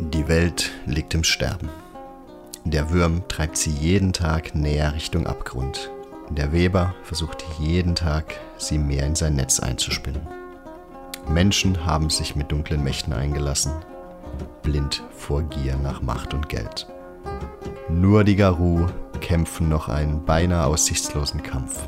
Die 0.00 0.26
Welt 0.26 0.72
liegt 0.86 1.14
im 1.14 1.22
Sterben. 1.22 1.68
Der 2.64 2.90
Würm 2.90 3.22
treibt 3.28 3.56
sie 3.56 3.70
jeden 3.70 4.12
Tag 4.12 4.54
näher 4.54 4.92
Richtung 4.92 5.26
Abgrund. 5.26 5.90
Der 6.30 6.52
Weber 6.52 6.94
versucht 7.04 7.44
jeden 7.60 7.94
Tag, 7.94 8.40
sie 8.58 8.78
mehr 8.78 9.06
in 9.06 9.14
sein 9.14 9.36
Netz 9.36 9.60
einzuspinnen. 9.60 10.22
Menschen 11.28 11.86
haben 11.86 12.10
sich 12.10 12.34
mit 12.34 12.50
dunklen 12.50 12.82
Mächten 12.82 13.12
eingelassen, 13.12 13.72
blind 14.62 15.04
vor 15.16 15.42
Gier 15.42 15.76
nach 15.76 16.02
Macht 16.02 16.34
und 16.34 16.48
Geld. 16.48 16.88
Nur 17.88 18.24
die 18.24 18.36
Garou 18.36 18.86
kämpfen 19.20 19.68
noch 19.68 19.88
einen 19.88 20.24
beinahe 20.24 20.66
aussichtslosen 20.66 21.42
Kampf. 21.42 21.86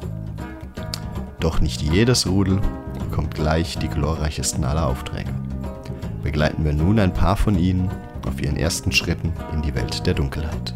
Doch 1.41 1.61
nicht 1.61 1.83
jedes 1.83 2.29
Rudel 2.29 2.61
bekommt 2.99 3.35
gleich 3.35 3.79
die 3.79 3.89
glorreichsten 3.89 4.65
aller 4.65 4.87
Aufträge. 4.87 5.33
Begleiten 6.27 6.65
wir 6.65 6.73
nun 6.73 6.99
ein 6.99 7.15
paar 7.15 7.37
von 7.37 7.57
ihnen 7.57 7.89
auf 8.27 8.43
ihren 8.43 8.57
ersten 8.57 8.91
Schritten 8.91 9.33
in 9.53 9.63
die 9.63 9.73
Welt 9.77 10.05
der 10.09 10.13
Dunkelheit. 10.13 10.75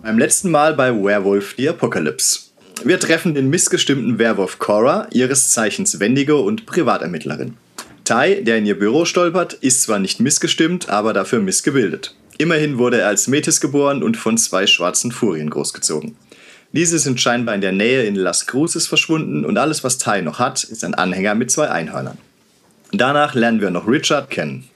Beim 0.00 0.16
letzten 0.16 0.52
Mal 0.52 0.74
bei 0.74 0.92
Werewolf 0.92 1.54
the 1.56 1.70
Apocalypse. 1.70 2.50
Wir 2.84 3.00
treffen 3.00 3.34
den 3.34 3.50
missgestimmten 3.50 4.20
Werwolf 4.20 4.60
Cora, 4.60 5.08
ihres 5.10 5.50
Zeichens 5.50 5.98
Wendige 5.98 6.36
und 6.36 6.66
Privatermittlerin. 6.66 7.56
Tai, 8.04 8.42
der 8.42 8.58
in 8.58 8.66
ihr 8.66 8.78
Büro 8.78 9.04
stolpert, 9.04 9.54
ist 9.54 9.82
zwar 9.82 9.98
nicht 9.98 10.20
missgestimmt, 10.20 10.88
aber 10.88 11.12
dafür 11.12 11.40
missgebildet. 11.40 12.14
Immerhin 12.38 12.78
wurde 12.78 13.00
er 13.00 13.08
als 13.08 13.26
Metis 13.26 13.60
geboren 13.60 14.04
und 14.04 14.16
von 14.16 14.38
zwei 14.38 14.68
schwarzen 14.68 15.10
Furien 15.10 15.50
großgezogen. 15.50 16.14
Diese 16.76 16.98
sind 16.98 17.18
scheinbar 17.18 17.54
in 17.54 17.62
der 17.62 17.72
Nähe 17.72 18.02
in 18.02 18.16
Las 18.16 18.46
Cruces 18.46 18.86
verschwunden 18.86 19.46
und 19.46 19.56
alles, 19.56 19.82
was 19.82 19.96
Tai 19.96 20.20
noch 20.20 20.38
hat, 20.38 20.62
ist 20.62 20.84
ein 20.84 20.92
Anhänger 20.92 21.34
mit 21.34 21.50
zwei 21.50 21.70
Einhörnern. 21.70 22.18
Danach 22.92 23.34
lernen 23.34 23.62
wir 23.62 23.70
noch 23.70 23.88
Richard 23.88 24.28
kennen. 24.28 24.68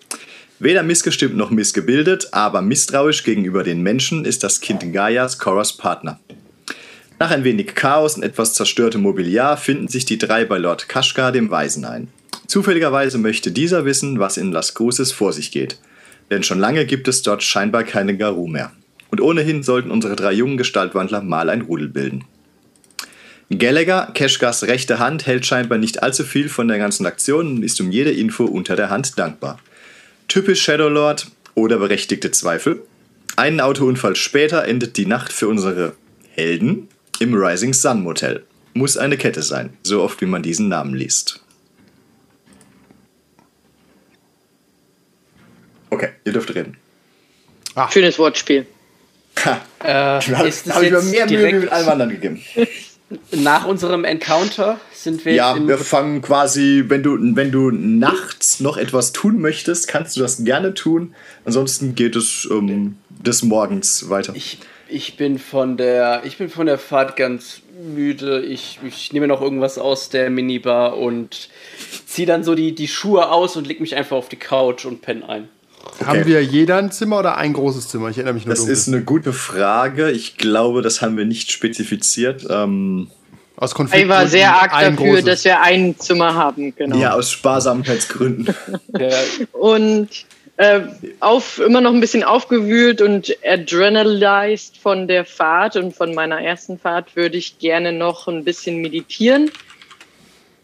Weder 0.58 0.82
missgestimmt 0.82 1.36
noch 1.36 1.50
missgebildet, 1.50 2.28
aber 2.32 2.62
misstrauisch 2.62 3.22
gegenüber 3.22 3.64
den 3.64 3.82
Menschen 3.82 4.24
ist 4.24 4.42
das 4.42 4.62
Kind 4.62 4.94
Gaias 4.94 5.38
Coras 5.38 5.76
Partner. 5.76 6.18
Nach 7.18 7.30
ein 7.30 7.44
wenig 7.44 7.74
Chaos 7.74 8.16
und 8.16 8.22
etwas 8.22 8.54
zerstörtem 8.54 9.02
Mobiliar 9.02 9.58
finden 9.58 9.88
sich 9.88 10.06
die 10.06 10.16
drei 10.16 10.46
bei 10.46 10.56
Lord 10.56 10.88
Kashgar, 10.88 11.32
dem 11.32 11.50
Weisen, 11.50 11.84
ein. 11.84 12.08
Zufälligerweise 12.46 13.18
möchte 13.18 13.50
dieser 13.50 13.84
wissen, 13.84 14.18
was 14.18 14.38
in 14.38 14.52
Las 14.52 14.74
Cruces 14.74 15.12
vor 15.12 15.34
sich 15.34 15.50
geht. 15.50 15.78
Denn 16.30 16.44
schon 16.44 16.60
lange 16.60 16.86
gibt 16.86 17.08
es 17.08 17.20
dort 17.20 17.42
scheinbar 17.42 17.84
keine 17.84 18.16
Garou 18.16 18.46
mehr. 18.46 18.72
Und 19.10 19.20
ohnehin 19.20 19.62
sollten 19.62 19.90
unsere 19.90 20.16
drei 20.16 20.32
jungen 20.32 20.56
Gestaltwandler 20.56 21.22
mal 21.22 21.50
ein 21.50 21.62
Rudel 21.62 21.88
bilden. 21.88 22.24
Gallagher, 23.50 24.12
Keschgars 24.14 24.62
rechte 24.64 25.00
Hand, 25.00 25.26
hält 25.26 25.44
scheinbar 25.44 25.78
nicht 25.78 26.04
allzu 26.04 26.22
viel 26.22 26.48
von 26.48 26.68
der 26.68 26.78
ganzen 26.78 27.04
Aktion 27.04 27.56
und 27.56 27.62
ist 27.64 27.80
um 27.80 27.90
jede 27.90 28.12
Info 28.12 28.44
unter 28.44 28.76
der 28.76 28.90
Hand 28.90 29.18
dankbar. 29.18 29.58
Typisch 30.28 30.62
Shadowlord 30.62 31.26
oder 31.54 31.78
berechtigte 31.78 32.30
Zweifel. 32.30 32.82
Einen 33.34 33.60
Autounfall 33.60 34.14
später 34.14 34.64
endet 34.64 34.96
die 34.96 35.06
Nacht 35.06 35.32
für 35.32 35.48
unsere 35.48 35.94
Helden 36.30 36.88
im 37.18 37.34
Rising 37.34 37.74
Sun 37.74 38.02
Motel. 38.02 38.44
Muss 38.72 38.96
eine 38.96 39.16
Kette 39.16 39.42
sein, 39.42 39.70
so 39.82 40.00
oft 40.02 40.20
wie 40.20 40.26
man 40.26 40.44
diesen 40.44 40.68
Namen 40.68 40.94
liest. 40.94 41.40
Okay, 45.90 46.10
ihr 46.24 46.32
dürft 46.32 46.54
reden. 46.54 46.76
Schönes 47.90 48.18
Wortspiel. 48.18 48.66
Ha, 49.44 49.60
Äh, 49.82 50.18
ist 50.48 50.66
es 50.66 50.74
habe 50.74 50.86
ich 50.86 50.92
mir 50.92 51.02
mehr 51.02 51.26
Mühe 51.26 51.60
mit 51.60 51.72
allem 51.72 51.88
anderen 51.88 52.10
gegeben. 52.10 52.42
nach 53.32 53.66
unserem 53.66 54.04
Encounter 54.04 54.78
sind 54.92 55.24
wir 55.24 55.34
Ja, 55.34 55.56
wir 55.66 55.78
fangen 55.78 56.22
quasi, 56.22 56.84
wenn 56.88 57.02
du, 57.02 57.18
wenn 57.36 57.50
du 57.50 57.70
nachts 57.70 58.60
noch 58.60 58.76
etwas 58.76 59.12
tun 59.12 59.40
möchtest, 59.40 59.88
kannst 59.88 60.16
du 60.16 60.20
das 60.20 60.44
gerne 60.44 60.74
tun. 60.74 61.14
Ansonsten 61.44 61.94
geht 61.94 62.16
es 62.16 62.46
ähm, 62.50 62.96
des 63.08 63.42
Morgens 63.42 64.08
weiter. 64.10 64.32
Ich, 64.36 64.58
ich 64.88 65.16
bin 65.16 65.38
von 65.38 65.76
der 65.76 66.22
ich 66.24 66.36
bin 66.38 66.50
von 66.50 66.66
der 66.66 66.78
Fahrt 66.78 67.16
ganz 67.16 67.62
müde. 67.94 68.42
Ich, 68.42 68.78
ich 68.86 69.12
nehme 69.12 69.26
noch 69.26 69.40
irgendwas 69.40 69.78
aus 69.78 70.08
der 70.10 70.30
Minibar 70.30 70.96
und 70.96 71.48
ziehe 72.06 72.26
dann 72.26 72.44
so 72.44 72.54
die, 72.54 72.74
die 72.74 72.88
Schuhe 72.88 73.30
aus 73.30 73.56
und 73.56 73.66
leg 73.66 73.80
mich 73.80 73.96
einfach 73.96 74.16
auf 74.16 74.28
die 74.28 74.36
Couch 74.36 74.84
und 74.84 75.02
penne 75.02 75.28
ein. 75.28 75.48
Haben 76.04 76.26
wir 76.26 76.42
jeder 76.42 76.76
ein 76.78 76.90
Zimmer 76.92 77.18
oder 77.18 77.36
ein 77.36 77.52
großes 77.52 77.88
Zimmer? 77.88 78.08
Ich 78.08 78.16
erinnere 78.16 78.34
mich 78.34 78.46
nur 78.46 78.54
Das 78.54 78.60
dunkel. 78.60 78.72
ist 78.72 78.88
eine 78.88 79.02
gute 79.02 79.32
Frage. 79.32 80.10
Ich 80.10 80.36
glaube, 80.38 80.82
das 80.82 81.02
haben 81.02 81.16
wir 81.16 81.24
nicht 81.24 81.50
spezifiziert. 81.50 82.46
Ähm, 82.48 83.10
Aus 83.56 83.74
Konflikt 83.74 84.04
Ich 84.04 84.08
war 84.08 84.26
sehr 84.26 84.54
arg 84.54 84.72
dafür, 84.72 84.92
großes. 84.92 85.24
dass 85.24 85.44
wir 85.44 85.60
ein 85.60 85.98
Zimmer 85.98 86.34
haben, 86.34 86.74
genau. 86.74 86.96
Ja, 86.96 87.12
aus 87.14 87.30
Sparsamkeitsgründen. 87.30 88.54
Und 89.52 90.08
äh, 90.56 90.80
auf, 91.20 91.58
immer 91.58 91.80
noch 91.80 91.92
ein 91.94 92.00
bisschen 92.00 92.22
aufgewühlt 92.22 93.00
und 93.00 93.34
adrenalized 93.46 94.76
von 94.76 95.08
der 95.08 95.24
Fahrt 95.24 95.76
und 95.76 95.96
von 95.96 96.14
meiner 96.14 96.38
ersten 96.42 96.78
Fahrt 96.78 97.16
würde 97.16 97.38
ich 97.38 97.58
gerne 97.58 97.92
noch 97.94 98.28
ein 98.28 98.44
bisschen 98.44 98.82
meditieren 98.82 99.50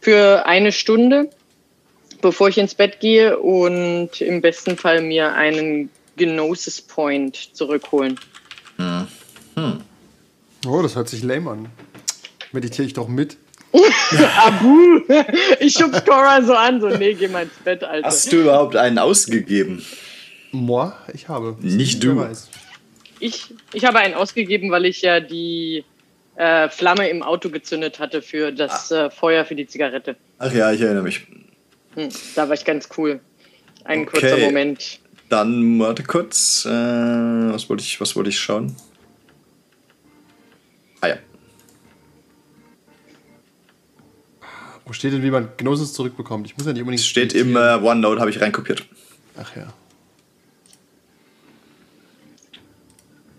für 0.03 0.45
eine 0.45 0.71
Stunde, 0.73 1.31
bevor 2.21 2.49
ich 2.49 2.59
ins 2.59 2.75
Bett 2.75 3.01
gehe 3.01 3.39
und 3.39 4.21
im 4.21 4.41
besten 4.41 4.77
Fall 4.77 5.03
mir 5.03 5.35
einen 5.35 5.91
Gnosis 6.17 6.81
Point 6.81 7.37
zurückholen. 7.55 8.19
Oh, 10.67 10.83
das 10.83 10.97
hört 10.97 11.09
sich 11.09 11.23
lame 11.23 11.51
an. 11.51 11.69
Meditiere 12.53 12.87
ich 12.87 12.93
doch 12.93 13.09
mit. 13.09 13.37
Abu! 14.39 15.01
Ich 15.61 15.75
schub's 15.75 16.05
Cora 16.05 16.43
so 16.43 16.55
an, 16.55 16.81
so, 16.81 16.89
nee, 16.89 17.15
geh 17.15 17.29
mal 17.29 17.45
ins 17.45 17.53
Bett, 17.65 17.85
Alter. 17.85 18.07
Hast 18.07 18.33
du 18.33 18.43
überhaupt 18.43 18.75
einen 18.75 18.99
ausgegeben? 18.99 19.85
Moi, 20.51 20.93
ich 21.13 21.29
habe. 21.29 21.57
Nicht 21.61 22.03
du. 22.03 22.17
weiß. 22.17 22.49
Ich, 23.21 23.55
ich 23.73 23.85
habe 23.85 23.99
einen 23.99 24.15
ausgegeben, 24.15 24.71
weil 24.71 24.87
ich 24.87 25.03
ja 25.03 25.21
die 25.21 25.85
äh, 26.37 26.69
Flamme 26.69 27.09
im 27.09 27.23
Auto 27.23 27.51
gezündet 27.51 27.99
hatte 27.99 28.23
für 28.23 28.51
das 28.51 28.91
äh, 28.91 29.11
Feuer 29.11 29.45
für 29.45 29.55
die 29.55 29.67
Zigarette. 29.67 30.17
Ach 30.39 30.53
ja, 30.53 30.73
ich 30.73 30.81
erinnere 30.81 31.03
mich. 31.03 31.27
Hm, 31.97 32.09
da 32.35 32.47
war 32.49 32.55
ich 32.55 32.65
ganz 32.65 32.89
cool. 32.97 33.21
Ein 33.85 34.03
Okay. 34.03 34.21
kurzer 34.21 34.39
Moment. 34.39 35.01
Dann 35.29 35.79
warte 35.81 36.05
kurz. 36.05 36.65
Äh, 36.67 36.71
was 36.71 37.69
wollte 37.69 37.83
ich, 37.83 38.01
was 38.01 38.15
wollte 38.15 38.31
ich 38.31 38.39
schauen? 38.39 38.77
Ah 41.01 41.09
ja. 41.09 41.17
Wo 44.85 44.93
steht 44.93 45.13
denn, 45.13 45.23
wie 45.25 45.31
man 45.33 45.49
Gnosis 45.57 45.93
zurückbekommt? 45.95 46.47
Ich 46.47 46.57
muss 46.57 46.67
ja 46.67 46.73
nicht 46.73 46.83
unbedingt. 46.83 47.01
Es 47.01 47.07
steht 47.07 47.33
im 47.33 47.57
äh, 47.57 47.75
OneNote, 47.83 48.21
habe 48.21 48.31
ich 48.31 48.41
reinkopiert. 48.41 48.85
Ach 49.37 49.57
ja. 49.57 49.73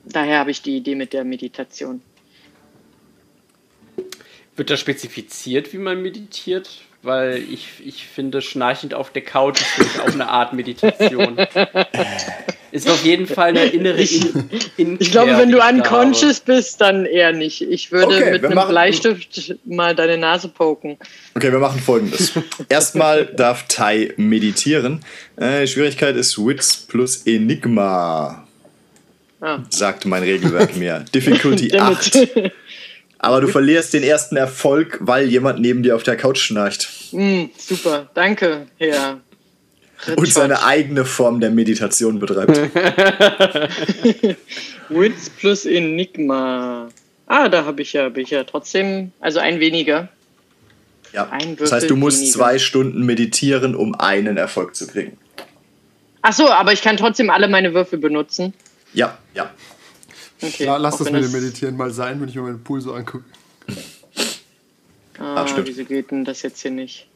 Daher 0.06 0.40
habe 0.40 0.52
ich 0.52 0.62
die 0.62 0.76
Idee 0.78 0.96
mit 0.96 1.14
der 1.14 1.24
Meditation. 1.24 2.02
wird 4.56 4.70
da 4.72 4.78
spezifiziert, 4.78 5.72
wie 5.72 5.78
man 5.78 6.02
meditiert? 6.02 6.82
Weil 7.04 7.38
ich, 7.38 7.68
ich 7.86 8.06
finde, 8.08 8.42
schnarchend 8.42 8.94
auf 8.94 9.12
der 9.12 9.22
Couch 9.22 9.60
ist 9.78 10.00
auch 10.02 10.12
eine 10.12 10.28
Art 10.30 10.54
Meditation. 10.54 11.38
ist 12.72 12.90
auf 12.90 13.06
jeden 13.06 13.28
Fall 13.28 13.50
eine 13.50 13.66
innere 13.66 14.00
Ich- 14.02 14.26
In 14.36 14.50
In 14.78 14.98
Ich 15.00 15.12
glaube, 15.12 15.38
wenn 15.38 15.52
du 15.52 15.60
unconscious 15.62 16.40
bist, 16.40 16.82
dann 16.82 17.06
eher 17.06 17.32
nicht. 17.34 17.62
Ich 17.62 17.92
würde 17.92 18.16
Okay, 18.18 18.32
mit 18.32 18.44
einem 18.46 18.56
machen- 18.56 18.70
Bleistift 18.72 19.56
mal 19.66 19.96
deine 19.96 20.18
Nase 20.18 20.50
poken. 20.50 20.98
Okay, 21.36 21.52
wir 21.52 21.60
machen 21.60 21.80
folgendes. 21.80 22.34
Erstmal 22.68 23.26
darf 23.26 23.66
Tai 23.68 24.12
meditieren. 24.18 25.02
Äh, 25.38 25.66
Schwierigkeit 25.68 26.16
ist 26.16 26.38
Wits 26.44 26.76
plus 26.88 27.26
Enigma, 27.28 28.48
Ah. 29.40 29.60
sagt 29.70 30.06
mein 30.06 30.24
Regelwerk 30.24 30.76
mir. 30.76 31.06
Difficulty 31.14 31.68
Damit. 31.70 31.98
8. 32.00 32.52
Aber 33.20 33.42
du 33.42 33.48
verlierst 33.48 33.94
den 33.94 34.04
ersten 34.04 34.36
Erfolg, 34.36 35.00
weil 35.02 35.28
jemand 35.28 35.60
neben 35.60 35.82
dir 35.84 35.96
auf 35.96 36.04
der 36.04 36.16
Couch 36.18 36.40
schnarcht. 36.40 36.88
Hm, 37.12 37.50
super, 37.58 38.10
danke, 38.14 38.68
Herr. 38.78 39.20
Und 40.16 40.32
seine 40.32 40.64
eigene 40.64 41.06
Form 41.06 41.40
der 41.40 41.50
Meditation 41.50 42.20
betreibt. 42.20 42.58
Wits 44.90 45.30
plus 45.32 45.66
Enigma. 45.66 46.90
Ah, 47.26 47.50
da 47.50 47.66
habe 47.66 47.82
ich 47.82 47.94
ja, 47.94 48.10
bin 48.10 48.24
ich 48.24 48.30
ja 48.30 48.44
trotzdem, 48.44 49.12
also 49.20 49.40
ein 49.40 49.60
weniger. 49.60 50.10
Ja. 51.14 51.30
Ein 51.30 51.58
Das 51.58 51.72
heißt, 51.72 51.90
du 51.90 51.96
musst 51.96 52.20
weniger. 52.20 52.38
zwei 52.38 52.60
Stunden 52.60 53.06
meditieren, 53.06 53.76
um 53.76 53.96
einen 53.96 54.38
Erfolg 54.38 54.76
zu 54.76 54.88
kriegen. 54.88 55.18
Ach 56.22 56.34
so, 56.34 56.50
aber 56.50 56.74
ich 56.74 56.82
kann 56.82 56.98
trotzdem 56.98 57.30
alle 57.30 57.48
meine 57.48 57.74
Würfel 57.74 58.00
benutzen. 58.00 58.54
Ja, 58.94 59.18
ja. 59.34 59.50
Okay. 60.42 60.66
La- 60.66 60.78
Lass 60.78 60.98
das 60.98 61.10
mit 61.12 61.24
dem 61.24 61.32
Meditieren 61.32 61.76
mal 61.78 61.92
sein, 61.92 62.22
wenn 62.22 62.30
ich 62.30 62.36
mir 62.36 62.42
meinen 62.44 62.64
Pool 62.64 62.80
so 62.82 62.94
angucke. 62.94 63.24
Ah, 65.20 65.36
Ah, 65.44 65.48
stimmt. 65.48 65.68
wieso 65.68 65.84
geht 65.84 66.12
denn 66.12 66.24
das 66.26 66.42
jetzt 66.44 66.62
hier 66.62 66.72
nicht? 66.72 67.08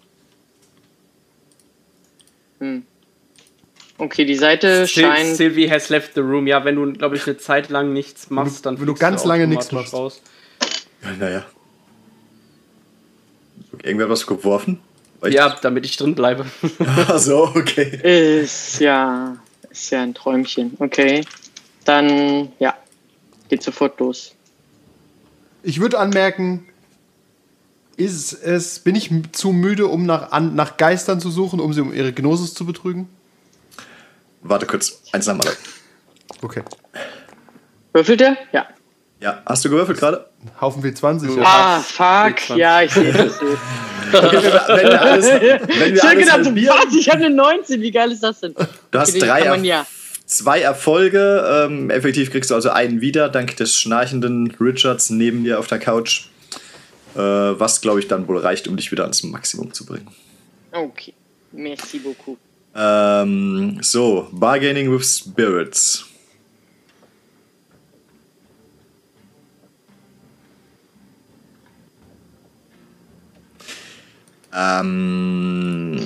Hm. 2.59 2.83
Okay, 3.97 4.25
die 4.25 4.35
Seite 4.35 4.87
Sil 4.89 5.05
scheint. 5.05 5.35
Sylvie 5.35 5.69
has 5.69 5.89
left 5.89 6.15
the 6.15 6.21
room. 6.21 6.47
Ja, 6.47 6.65
wenn 6.65 6.75
du, 6.75 6.91
glaube 6.93 7.15
ich, 7.15 7.25
eine 7.27 7.37
Zeit 7.37 7.69
lang 7.69 7.93
nichts 7.93 8.29
machst, 8.31 8.65
dann 8.65 8.79
wenn 8.79 8.87
du 8.87 8.95
ganz 8.95 9.23
lange 9.25 9.45
nichts 9.47 9.71
machst. 9.71 9.93
Raus. 9.93 10.21
Naja. 11.19 11.45
Irgendwer 13.83 14.09
was 14.09 14.25
geworfen? 14.25 14.79
Ja, 15.27 15.55
damit 15.61 15.85
ich 15.85 15.97
drin 15.97 16.15
bleibe. 16.15 16.45
Ach 16.79 17.19
so, 17.19 17.43
okay. 17.55 18.41
Ist 18.41 18.79
ja, 18.79 19.37
ist 19.69 19.91
ja 19.91 20.01
ein 20.01 20.15
Träumchen. 20.15 20.75
Okay. 20.79 21.23
Dann, 21.85 22.51
ja, 22.59 22.75
geht 23.51 23.61
sofort 23.61 23.99
los. 23.99 24.33
Ich 25.61 25.79
würde 25.79 25.99
anmerken, 25.99 26.65
ist 27.97 28.33
es, 28.33 28.79
bin 28.79 28.95
ich 28.95 29.11
zu 29.33 29.51
müde, 29.51 29.87
um 29.87 30.05
nach, 30.05 30.31
an, 30.31 30.55
nach 30.55 30.77
Geistern 30.77 31.19
zu 31.19 31.29
suchen, 31.29 31.59
um 31.59 31.73
sie 31.73 31.81
um 31.81 31.93
ihre 31.93 32.13
Gnosis 32.13 32.53
zu 32.53 32.65
betrügen? 32.65 33.09
Warte 34.41 34.65
kurz. 34.65 35.01
Eins 35.11 35.27
nach 35.27 35.37
mal. 35.37 35.51
Okay. 36.41 36.63
Würfelt 37.93 38.21
er? 38.21 38.37
Ja. 38.53 38.67
Ja, 39.19 39.43
hast 39.45 39.65
du 39.65 39.69
gewürfelt 39.69 39.99
gerade? 39.99 40.29
Haufen 40.59 40.81
W20. 40.81 41.37
Ja. 41.37 41.43
Ah, 41.45 41.79
fuck. 41.81 42.39
20. 42.39 42.55
Ja, 42.55 42.81
ich 42.81 42.91
sehe 42.91 43.13
das. 43.13 43.33
Okay, 44.13 44.33
wenn 44.33 44.43
wir, 44.43 44.63
wenn 44.67 44.87
wir 44.87 45.01
alles, 45.01 45.25
wenn 45.25 45.41
wir 45.41 45.93
Ich 45.93 46.03
hab 46.03 46.09
alles 46.09 46.19
gedacht, 46.25 46.45
halbieren, 46.45 46.75
was? 46.85 46.95
Ich 46.95 47.09
habe 47.09 47.23
eine 47.23 47.33
19. 47.33 47.81
Wie 47.81 47.91
geil 47.91 48.11
ist 48.11 48.21
das 48.21 48.41
denn? 48.41 48.53
Du 48.89 48.99
hast 48.99 49.15
Okay, 49.15 49.19
drei 49.19 49.45
ja. 49.63 49.85
Zwei 50.31 50.61
Erfolge. 50.61 51.45
Ähm, 51.47 51.89
effektiv 51.89 52.31
kriegst 52.31 52.49
du 52.49 52.55
also 52.55 52.69
einen 52.69 53.01
wieder, 53.01 53.29
dank 53.29 53.55
des 53.57 53.75
schnarchenden 53.75 54.51
Richards 54.59 55.09
neben 55.09 55.43
dir 55.43 55.59
auf 55.59 55.67
der 55.67 55.79
Couch. 55.79 56.27
Äh, 57.15 57.19
was, 57.19 57.81
glaube 57.81 57.99
ich, 57.99 58.07
dann 58.07 58.27
wohl 58.27 58.37
reicht, 58.37 58.67
um 58.67 58.77
dich 58.77 58.91
wieder 58.91 59.03
ans 59.03 59.23
Maximum 59.23 59.73
zu 59.73 59.85
bringen. 59.85 60.07
Okay. 60.71 61.13
Merci 61.51 61.99
beaucoup. 61.99 62.39
Ähm, 62.73 63.79
so, 63.81 64.29
Bargaining 64.31 64.89
with 64.91 65.05
Spirits. 65.05 66.05
Ähm, 74.53 75.97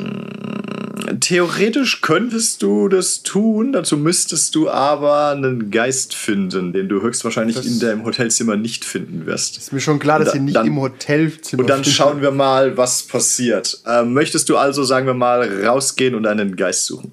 theoretisch 1.26 2.02
könntest 2.02 2.62
du 2.62 2.88
das 2.88 3.24
tun, 3.24 3.74
dazu 3.74 3.98
müsstest 3.98 4.54
du 4.56 4.70
aber 4.70 5.30
einen 5.32 5.72
Geist 5.72 6.14
finden, 6.14 6.72
den 6.72 6.88
du 6.88 7.02
höchstwahrscheinlich 7.02 7.56
Das- 7.56 7.66
in 7.66 7.80
deinem 7.80 8.06
Hotelzimmer 8.06 8.56
nicht 8.56 8.86
finden 8.86 9.26
wirst. 9.26 9.58
Ist 9.58 9.74
mir 9.74 9.80
schon 9.80 9.98
klar, 10.00 10.20
dass 10.20 10.30
Da- 10.30 10.36
ihr 10.36 10.42
nicht 10.42 10.56
dann- 10.56 10.68
im 10.68 10.80
Hotelzimmer 10.80 11.62
Und 11.62 11.70
dann 11.70 11.78
findet. 11.84 11.94
schauen 11.94 12.22
wir 12.22 12.32
mal, 12.32 12.78
was 12.78 13.04
passiert. 13.04 13.82
Ähm, 13.88 14.14
möchtest 14.14 14.50
du 14.50 14.58
also, 14.58 14.84
sagen 14.84 15.08
wir 15.08 15.14
mal, 15.16 15.66
rausgehen 15.66 16.14
und 16.16 16.26
einen 16.28 16.56
Geist 16.56 16.86
suchen? 16.86 17.12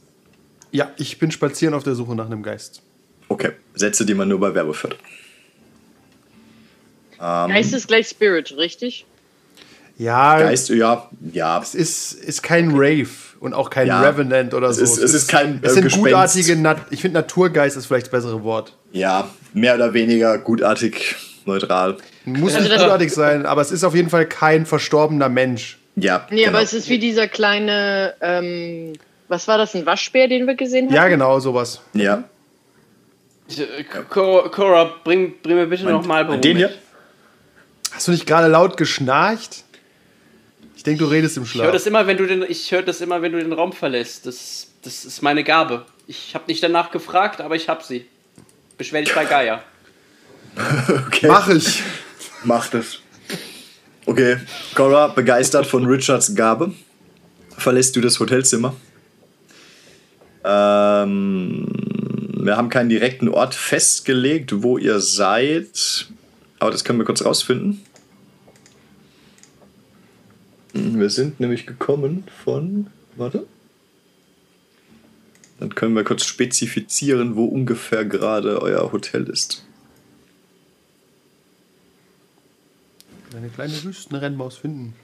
Ja, 0.72 0.90
ich 0.96 1.18
bin 1.18 1.30
spazieren 1.30 1.74
auf 1.74 1.82
der 1.84 1.94
Suche 1.94 2.14
nach 2.14 2.26
einem 2.26 2.42
Geist. 2.42 2.82
Okay, 3.28 3.52
Sätze, 3.74 4.04
die 4.04 4.14
man 4.14 4.28
nur 4.28 4.40
bei 4.40 4.54
Werwolf 4.54 4.82
hört. 4.84 4.96
Ähm, 7.20 7.48
Geist 7.50 7.72
ist 7.72 7.88
gleich 7.88 8.08
Spirit, 8.08 8.54
richtig? 8.56 9.06
Ja, 9.98 10.38
Geist, 10.38 10.70
ja, 10.70 11.08
ja. 11.32 11.60
es 11.62 11.74
ist, 11.74 12.12
ist 12.14 12.42
kein 12.42 12.70
Rave 12.72 13.06
und 13.42 13.54
auch 13.54 13.70
kein 13.70 13.88
Ja. 13.88 14.00
Revenant 14.00 14.54
oder 14.54 14.68
Es 14.68 14.76
so. 14.76 14.84
ist- 14.84 14.98
es 14.98 15.14
ist 15.14 15.28
kein, 15.28 15.58
Es 15.62 15.72
äh, 15.72 15.74
sind 15.74 15.84
Gespenst. 15.84 16.04
gutartige, 16.06 16.56
Nat 16.56 16.78
ich 16.90 17.00
finde 17.00 17.18
Naturgeist 17.20 17.76
ist 17.76 17.86
vielleicht 17.86 18.06
das 18.06 18.10
bessere 18.12 18.42
Wort. 18.44 18.74
Ja, 18.92 19.28
mehr 19.52 19.74
oder 19.74 19.92
weniger 19.94 20.38
gutartig, 20.38 21.16
neutral. 21.44 21.96
Muss 22.24 22.54
Also 22.54 22.60
nicht 22.60 22.72
das- 22.74 22.82
gutartig 22.82 23.12
sein, 23.12 23.44
aber 23.44 23.60
es 23.60 23.72
ist 23.72 23.82
auf 23.84 23.94
jeden 23.94 24.08
Fall 24.10 24.26
kein 24.26 24.64
verstorbener 24.64 25.28
Mensch. 25.28 25.78
Ja, 25.96 26.26
Nee, 26.30 26.44
genau. 26.44 26.50
aber 26.50 26.62
es 26.62 26.72
ist 26.72 26.88
wie 26.88 26.98
dieser 26.98 27.26
kleine, 27.28 28.14
ähm, 28.20 28.92
was 29.28 29.46
war 29.48 29.58
das, 29.58 29.74
ein 29.74 29.84
Waschbär, 29.86 30.28
den 30.28 30.46
wir 30.46 30.54
gesehen 30.54 30.86
haben? 30.86 30.94
Ja, 30.94 31.08
genau, 31.08 31.38
sowas. 31.40 31.80
Ja. 31.94 32.24
Äh, 33.50 33.84
Cora, 34.08 34.48
Cora, 34.48 34.92
bring, 35.04 35.34
bring 35.42 35.56
mir 35.56 35.66
bitte 35.66 35.84
nochmal. 35.84 36.38
Den 36.40 36.56
hier? 36.56 36.70
Hast 37.90 38.06
du 38.08 38.12
nicht 38.12 38.26
gerade 38.26 38.46
laut 38.48 38.76
geschnarcht? 38.76 39.64
Ich 40.82 40.84
denke, 40.84 41.04
du 41.04 41.10
redest 41.10 41.36
im 41.36 41.44
Ich 41.44 41.54
höre 41.54 41.62
Schlaf. 41.66 41.72
das 41.74 41.86
immer, 41.86 42.08
wenn 42.08 42.16
du 42.16 42.26
den, 42.26 42.42
ich 42.42 42.72
höre 42.72 42.82
das 42.82 43.00
immer, 43.00 43.22
wenn 43.22 43.30
du 43.30 43.38
den 43.38 43.52
Raum 43.52 43.72
verlässt. 43.72 44.26
Das, 44.26 44.66
das 44.82 45.04
ist 45.04 45.22
meine 45.22 45.44
Gabe. 45.44 45.86
Ich 46.08 46.34
habe 46.34 46.42
nicht 46.48 46.60
danach 46.60 46.90
gefragt, 46.90 47.40
aber 47.40 47.54
ich 47.54 47.68
habe 47.68 47.84
sie. 47.84 48.04
Beschwer 48.78 49.00
dich 49.00 49.14
bei 49.14 49.24
Gaia. 49.24 49.62
Okay. 51.06 51.28
Mach 51.28 51.48
ich. 51.48 51.84
Mach 52.44 52.66
das. 52.68 52.98
Okay, 54.06 54.38
Cora, 54.74 55.06
begeistert 55.06 55.68
von 55.68 55.86
Richards 55.86 56.34
Gabe, 56.34 56.72
verlässt 57.56 57.94
du 57.94 58.00
das 58.00 58.18
Hotelzimmer. 58.18 58.74
Ähm, 60.44 61.68
wir 62.40 62.56
haben 62.56 62.68
keinen 62.70 62.88
direkten 62.88 63.28
Ort 63.28 63.54
festgelegt, 63.54 64.64
wo 64.64 64.78
ihr 64.78 64.98
seid, 64.98 66.08
aber 66.58 66.72
das 66.72 66.82
können 66.82 66.98
wir 66.98 67.06
kurz 67.06 67.24
rausfinden. 67.24 67.84
Wir 70.72 71.10
sind 71.10 71.40
nämlich 71.40 71.66
gekommen 71.66 72.24
von. 72.44 72.86
Warte. 73.16 73.46
Dann 75.60 75.74
können 75.74 75.94
wir 75.94 76.02
kurz 76.02 76.24
spezifizieren, 76.24 77.36
wo 77.36 77.44
ungefähr 77.44 78.04
gerade 78.04 78.60
euer 78.62 78.90
Hotel 78.90 79.28
ist. 79.28 79.64
Eine 83.36 83.48
kleine 83.48 83.82
Wüstenrennmaus 83.82 84.56
finden. 84.56 84.94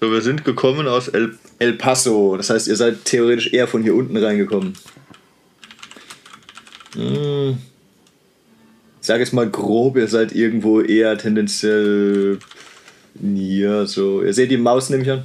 So, 0.00 0.10
wir 0.10 0.22
sind 0.22 0.44
gekommen 0.44 0.88
aus 0.88 1.08
El, 1.08 1.38
El 1.58 1.74
Paso. 1.74 2.36
Das 2.36 2.50
heißt, 2.50 2.68
ihr 2.68 2.76
seid 2.76 3.04
theoretisch 3.04 3.52
eher 3.52 3.68
von 3.68 3.82
hier 3.82 3.94
unten 3.94 4.16
reingekommen. 4.16 4.74
Hm. 6.94 7.29
Ich 9.00 9.06
sage 9.06 9.20
jetzt 9.20 9.32
mal 9.32 9.48
grob, 9.48 9.96
ihr 9.96 10.08
seid 10.08 10.32
irgendwo 10.32 10.80
eher 10.80 11.16
tendenziell 11.18 12.38
hier 13.22 13.86
so. 13.86 14.22
Ihr 14.22 14.34
seht 14.34 14.50
die 14.50 14.56
Maus 14.56 14.90
nämlich 14.90 15.10
an. 15.10 15.24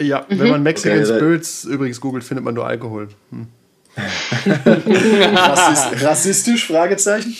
Ja, 0.00 0.26
wenn 0.28 0.48
man 0.50 0.62
Mexican 0.62 0.98
Okay, 0.98 1.06
Spirits 1.16 1.64
übrigens 1.64 2.00
googelt, 2.00 2.24
findet 2.24 2.44
man 2.44 2.54
nur 2.54 2.66
Alkohol. 2.66 3.08
Hm. 3.30 3.46
Rassist, 4.66 6.02
rassistisch? 6.04 6.66
Fragezeichen. 6.66 7.36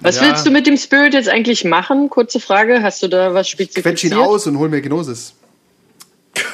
Was 0.00 0.16
Ja. 0.16 0.22
willst 0.22 0.46
du 0.46 0.50
mit 0.50 0.66
dem 0.66 0.78
Spirit 0.78 1.12
jetzt 1.12 1.28
eigentlich 1.28 1.64
machen? 1.64 2.08
Kurze 2.08 2.40
Frage, 2.40 2.82
hast 2.82 3.02
du 3.02 3.08
da 3.08 3.34
was 3.34 3.48
Quetsch 3.48 3.60
ihn 3.60 3.68
spezifiziert? 3.82 4.14
aus 4.14 4.46
und 4.46 4.58
hol 4.58 4.68
mir 4.68 4.80
Gnosis. 4.80 5.34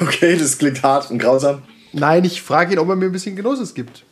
Okay, 0.01 0.35
das 0.37 0.57
klingt 0.59 0.83
hart 0.83 1.09
und 1.09 1.17
grausam. 1.17 1.63
Nein, 1.93 2.23
ich 2.25 2.41
frage 2.41 2.73
ihn, 2.73 2.79
ob 2.79 2.87
er 2.89 2.95
mir 2.95 3.05
ein 3.05 3.11
bisschen 3.11 3.35
Gnosis 3.35 3.73
gibt. 3.73 4.03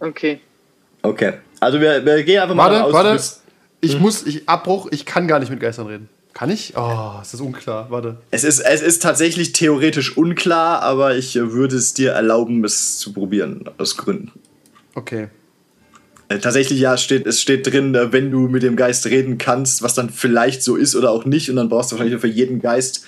Okay. 0.00 0.40
Okay, 1.02 1.34
also 1.60 1.80
wir, 1.80 2.04
wir 2.04 2.24
gehen 2.24 2.40
einfach 2.40 2.54
mal 2.54 2.70
Warte, 2.70 2.84
aus, 2.84 2.92
warte. 2.92 3.22
Ich 3.82 3.98
muss, 3.98 4.26
ich 4.26 4.48
Abbruch, 4.48 4.88
ich 4.90 5.06
kann 5.06 5.28
gar 5.28 5.38
nicht 5.38 5.50
mit 5.50 5.60
Geistern 5.60 5.86
reden. 5.86 6.08
Kann 6.32 6.50
ich? 6.50 6.74
Oh, 6.76 7.18
ist 7.20 7.34
das 7.34 7.40
unklar. 7.40 7.90
Warte. 7.90 8.18
Es 8.30 8.44
ist, 8.44 8.60
es 8.60 8.82
ist 8.82 9.02
tatsächlich 9.02 9.52
theoretisch 9.52 10.16
unklar, 10.16 10.82
aber 10.82 11.16
ich 11.16 11.36
äh, 11.36 11.52
würde 11.52 11.76
es 11.76 11.92
dir 11.92 12.12
erlauben, 12.12 12.64
es 12.64 12.98
zu 12.98 13.12
probieren, 13.12 13.68
aus 13.78 13.96
Gründen. 13.96 14.32
Okay. 14.94 15.28
Äh, 16.28 16.38
Tatsächlich, 16.38 16.78
ja, 16.78 16.96
steht, 16.96 17.26
es 17.26 17.40
steht 17.40 17.66
drin, 17.66 17.94
äh, 17.94 18.12
wenn 18.12 18.30
du 18.30 18.48
mit 18.48 18.62
dem 18.62 18.76
Geist 18.76 19.06
reden 19.06 19.38
kannst, 19.38 19.82
was 19.82 19.94
dann 19.94 20.10
vielleicht 20.10 20.62
so 20.62 20.76
ist 20.76 20.94
oder 20.94 21.10
auch 21.10 21.24
nicht. 21.24 21.50
Und 21.50 21.56
dann 21.56 21.68
brauchst 21.68 21.90
du 21.90 21.96
wahrscheinlich 21.96 22.20
für 22.20 22.28
jeden 22.28 22.60
Geist 22.60 23.04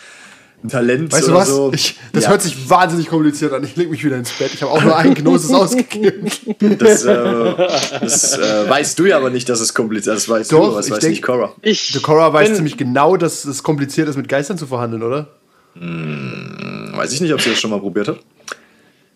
Talent 0.68 1.12
Weißt 1.12 1.26
du 1.26 1.30
oder 1.32 1.40
was? 1.40 1.48
so. 1.48 1.72
Ich, 1.74 1.96
das 2.12 2.24
ja, 2.24 2.30
hört 2.30 2.42
sich 2.42 2.68
wahnsinnig 2.70 3.08
kompliziert 3.08 3.52
an. 3.52 3.64
Ich 3.64 3.74
leg 3.76 3.90
mich 3.90 4.04
wieder 4.04 4.16
ins 4.16 4.30
Bett. 4.32 4.52
Ich 4.54 4.62
habe 4.62 4.72
auch 4.72 4.82
nur 4.82 4.96
einen 4.96 5.14
Gnosis 5.14 5.50
ausgegeben. 5.54 6.30
Das, 6.78 7.04
äh, 7.04 7.54
das 8.00 8.38
äh, 8.38 8.68
weißt 8.70 8.98
du 8.98 9.06
ja 9.06 9.16
aber 9.16 9.30
nicht, 9.30 9.48
dass 9.48 9.60
es 9.60 9.74
kompliziert 9.74 10.16
ist. 10.16 10.28
Das 10.28 10.34
weißt 10.34 10.52
Doch, 10.52 10.58
du, 10.60 10.66
aber 10.66 10.76
das 10.76 10.86
ich 10.86 10.92
weiß 10.92 10.98
denk- 11.00 11.10
nicht 11.12 11.22
Cora. 11.22 11.52
Ich 11.62 12.02
Cora 12.02 12.32
weiß 12.32 12.54
ziemlich 12.54 12.76
genau, 12.76 13.16
dass 13.16 13.44
es 13.44 13.62
kompliziert 13.62 14.08
ist, 14.08 14.16
mit 14.16 14.28
Geistern 14.28 14.56
zu 14.58 14.66
verhandeln, 14.66 15.02
oder? 15.02 15.28
Weiß 15.74 17.12
ich 17.12 17.20
nicht, 17.20 17.32
ob 17.32 17.40
sie 17.40 17.50
das 17.50 17.60
schon 17.60 17.70
mal 17.70 17.80
probiert 17.80 18.08
hat. 18.08 18.18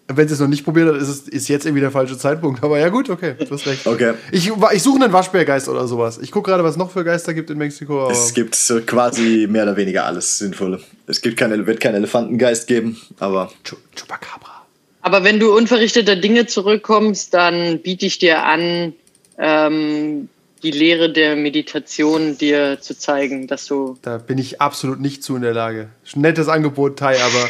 Wenn 0.09 0.29
sie 0.29 0.35
es 0.35 0.41
noch 0.41 0.47
nicht 0.47 0.65
probiert 0.65 0.89
hat, 0.95 1.01
ist, 1.03 1.09
es, 1.09 1.21
ist 1.23 1.49
jetzt 1.49 1.67
irgendwie 1.67 1.81
der 1.81 1.91
falsche 1.91 2.17
Zeitpunkt. 2.17 2.63
Aber 2.63 2.79
ja, 2.79 2.89
gut, 2.91 3.11
okay, 3.11 3.35
du 3.39 3.51
hast 3.51 3.67
recht. 3.67 3.87
Okay. 3.87 4.15
Ich, 4.31 4.51
ich 4.73 4.83
suche 4.83 5.03
einen 5.03 5.13
Waschbärgeist 5.13 5.69
oder 5.69 5.89
sowas. 5.89 6.19
Ich 6.23 6.31
gucke 6.31 6.51
gerade, 6.51 6.63
was 6.63 6.73
es 6.73 6.77
noch 6.77 6.93
für 6.93 7.03
Geister 7.03 7.35
gibt 7.35 7.51
in 7.51 7.59
Mexiko. 7.59 8.05
Aber 8.05 8.13
Es 8.13 8.33
gibt 8.33 8.57
quasi 8.87 9.49
mehr 9.51 9.65
oder 9.65 9.77
weniger 9.77 10.05
alles 10.07 10.39
Sinnvolle. 10.39 10.81
Es 11.09 11.21
gibt 11.21 11.37
keine, 11.37 11.67
wird 11.67 11.81
keinen 11.81 11.97
Elefantengeist 11.97 12.69
geben, 12.69 13.01
aber 13.19 13.51
Chu- 13.65 13.77
Chupacabra. 13.97 14.65
Aber 15.03 15.25
wenn 15.25 15.41
du 15.41 15.57
unverrichteter 15.57 16.15
Dinge 16.17 16.47
zurückkommst, 16.47 17.35
dann 17.35 17.81
biete 17.81 18.07
ich 18.07 18.19
dir 18.19 18.45
an, 18.45 18.93
ähm, 19.39 20.29
die 20.63 20.71
Lehre 20.71 21.13
der 21.13 21.37
Meditation 21.37 22.39
dir 22.39 22.81
zu 22.81 22.97
zeigen, 22.99 23.47
dass 23.47 23.67
du. 23.67 23.99
Da 24.03 24.19
bin 24.19 24.39
ich 24.39 24.61
absolut 24.61 25.01
nicht 25.01 25.23
zu 25.23 25.37
in 25.37 25.43
der 25.43 25.53
Lage. 25.53 25.89
Nettes 26.15 26.49
Angebot, 26.49 26.99
Tai, 26.99 27.17
aber 27.21 27.49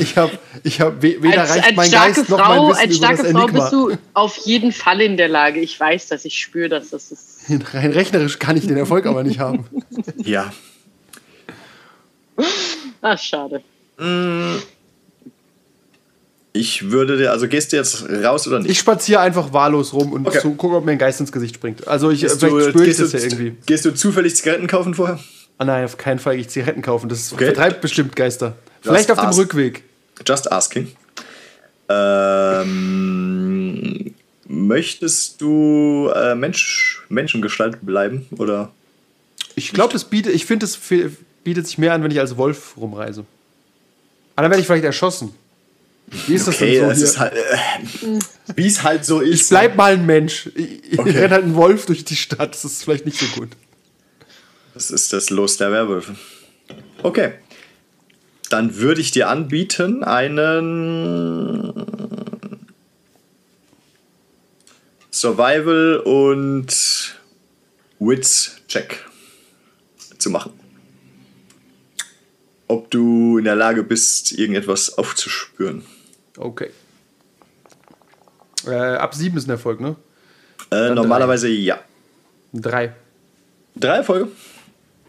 ich 0.00 0.16
habe 0.16 0.32
ich 0.64 0.80
hab 0.80 1.02
we 1.02 1.22
weder 1.22 1.42
Als, 1.42 1.50
reicht 1.50 1.64
als 1.66 1.76
mein 1.76 1.88
starke 1.88 2.14
Geist 2.14 2.28
noch 2.30 2.38
Frau, 2.40 2.48
mein 2.66 2.70
Wissen 2.70 2.80
als 2.80 2.96
über 2.96 3.06
starke 3.06 3.22
das 3.22 3.32
Frau 3.32 3.38
Enigma. 3.44 3.60
bist 3.60 3.72
du 3.72 3.92
auf 4.14 4.36
jeden 4.38 4.72
Fall 4.72 5.00
in 5.00 5.16
der 5.16 5.28
Lage. 5.28 5.60
Ich 5.60 5.78
weiß 5.78 6.08
das, 6.08 6.24
ich 6.24 6.38
spüre 6.40 6.68
das. 6.68 6.90
Das 6.90 7.10
ist. 7.12 7.40
Rein 7.72 7.92
rechnerisch 7.92 8.38
kann 8.38 8.56
ich 8.56 8.66
den 8.66 8.76
Erfolg 8.76 9.06
aber 9.06 9.22
nicht 9.22 9.38
haben. 9.38 9.66
ja. 10.24 10.52
Ach, 13.02 13.18
schade. 13.18 13.62
Ich 16.52 16.90
würde 16.90 17.18
dir, 17.18 17.30
also 17.32 17.48
gehst 17.48 17.72
du 17.72 17.76
jetzt 17.76 18.08
raus 18.08 18.46
oder 18.48 18.60
nicht? 18.60 18.70
Ich 18.70 18.78
spaziere 18.78 19.20
einfach 19.20 19.52
wahllos 19.52 19.92
rum 19.92 20.12
und 20.12 20.26
Okay. 20.26 20.40
so, 20.42 20.50
gucke, 20.52 20.76
ob 20.76 20.84
mir 20.86 20.92
ein 20.92 20.98
Geist 20.98 21.20
ins 21.20 21.30
Gesicht 21.30 21.54
springt. 21.56 21.86
Also 21.86 22.10
ich 22.10 22.22
Gehst 22.22 22.42
du, 22.42 22.58
ich 22.58 22.74
gehst, 22.74 23.00
das 23.00 23.12
ja 23.12 23.18
irgendwie. 23.20 23.56
gehst 23.66 23.84
du 23.84 23.92
zufällig 23.94 24.34
Zigaretten 24.36 24.66
kaufen 24.66 24.94
vorher? 24.94 25.18
Ah 25.58 25.64
nein, 25.64 25.84
auf 25.84 25.96
keinen 25.98 26.18
Fall 26.18 26.34
gehe 26.34 26.42
ich 26.42 26.48
Zigaretten 26.48 26.82
kaufen. 26.82 27.08
Das 27.08 27.32
Okay. 27.32 27.46
vertreibt 27.46 27.80
bestimmt 27.82 28.16
Geister. 28.16 28.56
Vielleicht 28.86 29.10
auf 29.10 29.20
dem. 29.20 29.30
Rückweg. 29.30 29.82
Just 30.26 30.50
asking. 30.50 30.92
Ähm, 32.76 34.14
möchtest 34.48 35.40
du 35.40 36.10
äh, 36.14 36.34
Mensch, 36.34 37.02
Menschengestalt 37.08 37.84
bleiben? 37.84 38.26
Oder? 38.38 38.72
Ich 39.54 39.72
glaube, 39.72 39.92
das 39.92 40.04
bietet, 40.04 40.34
ich 40.34 40.46
finde, 40.46 40.66
es 40.66 40.78
bietet 41.44 41.66
sich 41.66 41.78
mehr 41.78 41.92
an, 41.94 42.02
wenn 42.02 42.10
ich 42.10 42.20
als 42.20 42.36
Wolf 42.36 42.76
rumreise. 42.76 43.24
Aber 44.34 44.42
dann 44.42 44.50
werde 44.50 44.60
ich 44.60 44.66
vielleicht 44.66 44.84
erschossen. 44.84 45.34
Wie 46.26 46.34
ist 46.34 46.46
das 46.46 46.54
Okay, 46.56 46.78
denn 46.78 46.94
so? 46.94 47.04
ist 47.04 47.18
halt, 47.18 47.32
äh, 47.34 47.38
wie 48.54 48.66
es 48.66 48.82
halt 48.84 49.04
so 49.04 49.20
ist. 49.20 49.40
ich 49.42 49.48
bleib 49.48 49.74
mal 49.76 49.94
ein 49.94 50.06
Mensch. 50.06 50.48
Ich, 50.54 50.92
ich 50.92 50.98
Okay. 50.98 51.10
renne 51.10 51.30
halt 51.30 51.44
ein 51.44 51.54
Wolf 51.56 51.86
durch 51.86 52.04
die 52.04 52.14
Stadt. 52.16 52.54
Das 52.54 52.64
ist 52.64 52.84
vielleicht 52.84 53.06
nicht 53.06 53.18
so 53.18 53.26
gut. 53.38 53.48
Das 54.74 54.90
ist 54.90 55.12
das 55.12 55.30
Los 55.30 55.56
der 55.56 55.72
Werwölfe. 55.72 56.14
Okay. 57.02 57.32
Dann 58.50 58.76
würde 58.76 59.00
ich 59.00 59.10
dir 59.10 59.28
anbieten, 59.28 60.04
einen 60.04 61.72
Survival 65.10 65.96
und 66.04 67.16
Wits-Check 67.98 69.04
zu 70.18 70.30
machen. 70.30 70.52
Ob 72.68 72.90
du 72.90 73.38
in 73.38 73.44
der 73.44 73.56
Lage 73.56 73.82
bist, 73.82 74.32
irgendetwas 74.32 74.98
aufzuspüren. 74.98 75.84
Okay. 76.36 76.70
Äh, 78.66 78.74
ab 78.74 79.14
sieben 79.14 79.38
ist 79.38 79.46
ein 79.46 79.52
Erfolg, 79.52 79.80
ne? 79.80 79.96
Äh, 80.70 80.90
normalerweise 80.90 81.48
ja. 81.48 81.80
Drei. 82.52 82.94
Drei 83.76 83.96
Erfolge. 83.98 84.28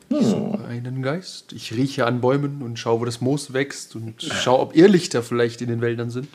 Einen 0.10 1.02
Geist. 1.02 1.54
Ich 1.54 1.74
rieche 1.74 2.06
an 2.06 2.22
Bäumen 2.22 2.62
und 2.62 2.80
schaue, 2.80 3.02
wo 3.02 3.06
das 3.06 3.20
Moos 3.22 3.54
wächst 3.54 3.96
und 3.96 4.22
schaue, 4.22 4.60
ob 4.60 4.76
Irrlichter 4.76 5.22
vielleicht 5.24 5.62
in 5.62 5.68
den 5.68 5.82
Wäldern 5.82 6.10
sind. 6.10 6.28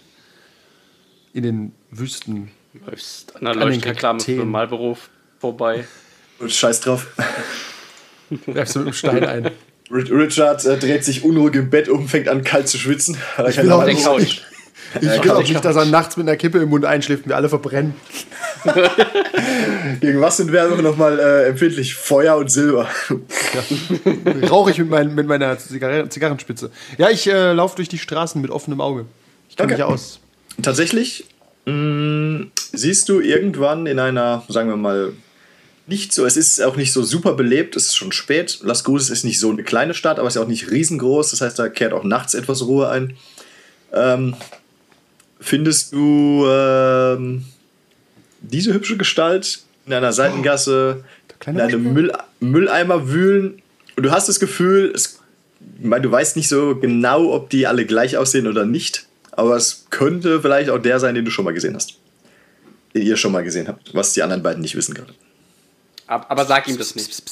In 1.33 1.43
den 1.43 1.73
Wüsten. 1.91 2.51
Läufst 2.87 3.37
an 3.37 3.45
der 3.45 3.55
Leuchtreklame 3.55 4.21
für. 4.21 4.45
Marlboro 4.45 4.99
vorbei. 5.39 5.85
Und 6.39 6.53
scheiß 6.53 6.81
drauf. 6.81 7.09
Werfst 8.47 8.75
du 8.75 8.81
mit 8.81 8.89
dem 8.89 8.95
Stein 8.95 9.25
ein. 9.25 9.51
Ri- 9.91 10.11
Richard 10.11 10.65
äh, 10.65 10.79
dreht 10.79 11.05
sich 11.05 11.23
unruhig 11.25 11.55
im 11.55 11.71
Bett 11.71 11.89
um, 11.89 12.09
fängt 12.09 12.29
an 12.29 12.45
kalt 12.45 12.69
zu 12.69 12.79
schwitzen. 12.79 13.17
Ich 13.49 13.57
will 13.59 13.71
auch 13.73 13.85
nicht-. 13.85 14.05
Couch. 14.05 14.41
Ich 15.01 15.25
will 15.25 15.31
auch 15.31 15.41
nicht, 15.41 15.65
dass 15.65 15.77
er 15.77 15.85
nachts 15.87 16.17
mit 16.17 16.29
einer 16.29 16.37
Kippe 16.37 16.59
im 16.59 16.69
Mund 16.71 16.85
einschläft 16.85 17.25
und 17.25 17.31
wir 17.31 17.37
alle 17.37 17.49
verbrennen. 17.49 17.95
Gegen 20.01 20.21
was 20.21 20.37
sind 20.37 20.53
Werwölfe 20.53 20.83
nochmal 20.83 21.19
äh, 21.19 21.49
empfindlich? 21.49 21.95
Feuer 21.95 22.37
und 22.37 22.51
Silber. 22.51 22.89
Rauche 24.51 24.71
ich 24.71 24.79
mit, 24.79 24.89
mein, 24.91 25.15
mit 25.15 25.27
meiner 25.27 25.59
Zigarre 25.59 26.09
Zigarrenspitze. 26.09 26.71
Ja, 26.99 27.11
ich 27.11 27.27
äh, 27.29 27.53
laufe 27.53 27.77
durch 27.77 27.89
die 27.89 27.99
Straßen 27.99 28.41
mit 28.41 28.51
offenem 28.51 28.81
Auge. 28.81 29.07
Ich 29.49 29.57
kenne 29.57 29.73
Okay. 29.73 29.83
mich 29.83 29.85
aus. 29.85 30.21
Tatsächlich 30.63 31.27
mh, 31.67 32.47
siehst 32.73 33.09
du 33.09 33.21
irgendwann 33.21 33.87
in 33.87 33.99
einer, 33.99 34.43
sagen 34.49 34.69
wir 34.69 34.77
mal, 34.77 35.13
nicht 35.87 36.13
so, 36.13 36.25
es 36.25 36.37
ist 36.37 36.63
auch 36.63 36.77
nicht 36.77 36.93
so 36.93 37.03
super 37.03 37.35
belebt, 37.35 37.75
es 37.77 37.87
ist 37.87 37.97
schon 37.97 38.13
spät. 38.13 38.61
Las 38.63 38.85
Cruces 38.85 39.11
ist 39.11 39.25
nicht 39.25 39.41
so 39.41 39.51
eine 39.51 39.63
kleine 39.65 39.95
Stadt, 39.95 40.19
aber 40.19 40.29
es 40.29 40.37
ist 40.37 40.43
auch 40.43 40.47
nicht 40.49 40.71
riesengroß, 40.71 41.31
das 41.33 41.41
heißt, 41.41 41.59
da 41.59 41.69
kehrt 41.69 41.93
auch 41.93 42.05
nachts 42.05 42.35
etwas 42.35 42.63
Ruhe 42.67 42.89
ein. 42.89 43.17
Ähm, 43.93 44.35
findest 45.41 45.93
du 45.93 46.47
ähm, 46.49 47.45
diese 48.43 48.75
hübsche 48.75 48.97
Gestalt 48.97 49.61
in 49.87 49.93
einer 49.93 50.13
Seitengasse, 50.13 51.05
in 51.31 51.39
kleine 51.39 51.63
einem. 51.65 51.93
Müll, 51.93 52.13
Mülleimer 52.41 53.09
wühlen 53.09 53.63
und 53.97 54.03
du 54.05 54.11
hast 54.11 54.29
das 54.29 54.39
Gefühl, 54.41 54.93
es, 54.95 55.21
ich 55.79 55.85
meine, 55.85 56.03
du 56.03 56.11
weißt 56.11 56.37
nicht 56.37 56.49
so 56.49 56.77
genau, 56.77 57.33
ob 57.33 57.51
die 57.51 57.67
alle 57.67 57.87
gleich 57.87 58.17
aussehen 58.17 58.47
oder 58.47 58.65
nicht, 58.65 59.07
aber 59.33 59.57
es 59.57 59.87
könnte 59.91 60.41
vielleicht 60.41 60.71
auch 60.71 60.79
der 60.79 61.01
sein, 61.01 61.15
den 61.15 61.25
du 61.25 61.31
schon 61.31 61.45
mal 61.45 61.55
gesehen 61.55 61.75
hast. 61.75 61.95
Den 62.95 63.03
ihr 63.03 63.17
schon 63.17 63.33
mal 63.33 63.43
gesehen 63.43 63.69
habt, 63.69 63.95
was 63.95 64.13
die 64.13 64.23
anderen 64.23 64.43
beiden 64.43 64.61
nicht 64.61 64.77
wissen 64.77 64.95
gerade. 64.95 65.15
Ab- 66.07 66.27
Aber 66.29 66.45
sag 66.45 66.69
ihm 66.69 66.77
das 66.79 66.95
nicht. 66.95 67.23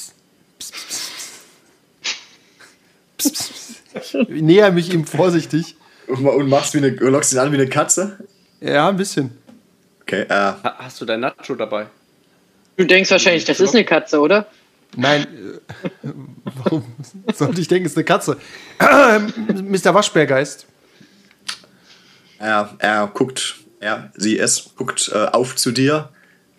Ich 4.13 4.41
näher 4.41 4.71
mich 4.71 4.93
ihm 4.93 5.05
vorsichtig. 5.05 5.75
Und 6.07 6.49
machst 6.49 6.73
wie 6.73 6.79
eine, 6.79 6.89
lockst 6.89 7.31
ihn 7.33 7.39
an 7.39 7.51
wie 7.51 7.55
eine 7.57 7.67
Katze. 7.67 8.17
Ja, 8.59 8.89
ein 8.89 8.97
bisschen. 8.97 9.31
Okay, 10.11 10.23
äh, 10.27 10.33
Ha- 10.33 10.75
Hast 10.79 10.99
du 10.99 11.05
dein 11.05 11.21
Nacho 11.21 11.55
dabei? 11.55 11.85
Du 12.75 12.83
denkst 12.85 13.09
wahrscheinlich, 13.11 13.45
das 13.45 13.61
ist 13.61 13.73
eine 13.73 13.85
Katze, 13.85 14.19
oder? 14.19 14.45
Nein, 14.97 15.25
äh, 16.03 16.09
warum 16.43 16.83
sollte 17.33 17.61
ich 17.61 17.69
denken, 17.69 17.85
es 17.85 17.93
ist 17.93 17.97
eine 17.97 18.03
Katze? 18.03 18.35
Mr. 18.79 19.93
Waschbärgeist. 19.93 20.65
er, 22.39 22.75
er 22.79 23.07
guckt, 23.13 23.55
er, 23.79 24.11
sie, 24.17 24.37
es 24.37 24.71
guckt 24.75 25.09
äh, 25.13 25.27
auf 25.27 25.55
zu 25.55 25.71
dir. 25.71 26.09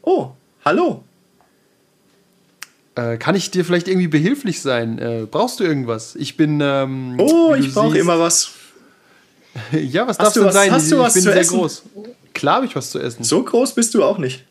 Oh, 0.00 0.30
hallo. 0.64 1.04
Äh, 2.94 3.18
kann 3.18 3.34
ich 3.34 3.50
dir 3.50 3.66
vielleicht 3.66 3.86
irgendwie 3.88 4.08
behilflich 4.08 4.62
sein? 4.62 4.98
Äh, 4.98 5.26
brauchst 5.30 5.60
du 5.60 5.64
irgendwas? 5.64 6.14
Ich 6.14 6.38
bin. 6.38 6.60
Ähm, 6.62 7.16
Oh, 7.18 7.54
ich 7.54 7.72
brauche 7.74 7.98
immer 7.98 8.18
was. 8.18 8.52
Ja, 9.72 10.06
was 10.08 10.18
Hast 10.18 10.28
darf 10.28 10.32
du 10.32 10.40
denn 10.40 10.46
was- 10.48 10.54
sein? 10.54 10.70
hast 10.72 10.90
du 10.90 10.96
ich 10.96 11.02
was 11.02 11.12
bin 11.14 11.22
zu 11.24 11.28
sehr 11.30 11.40
essen? 11.40 11.58
groß. 11.58 11.82
Klar 12.34 12.56
habe 12.56 12.66
ich 12.66 12.76
was 12.76 12.90
zu 12.90 12.98
essen. 12.98 13.24
So 13.24 13.42
groß 13.42 13.74
bist 13.74 13.94
du 13.94 14.02
auch 14.04 14.18
nicht. 14.18 14.44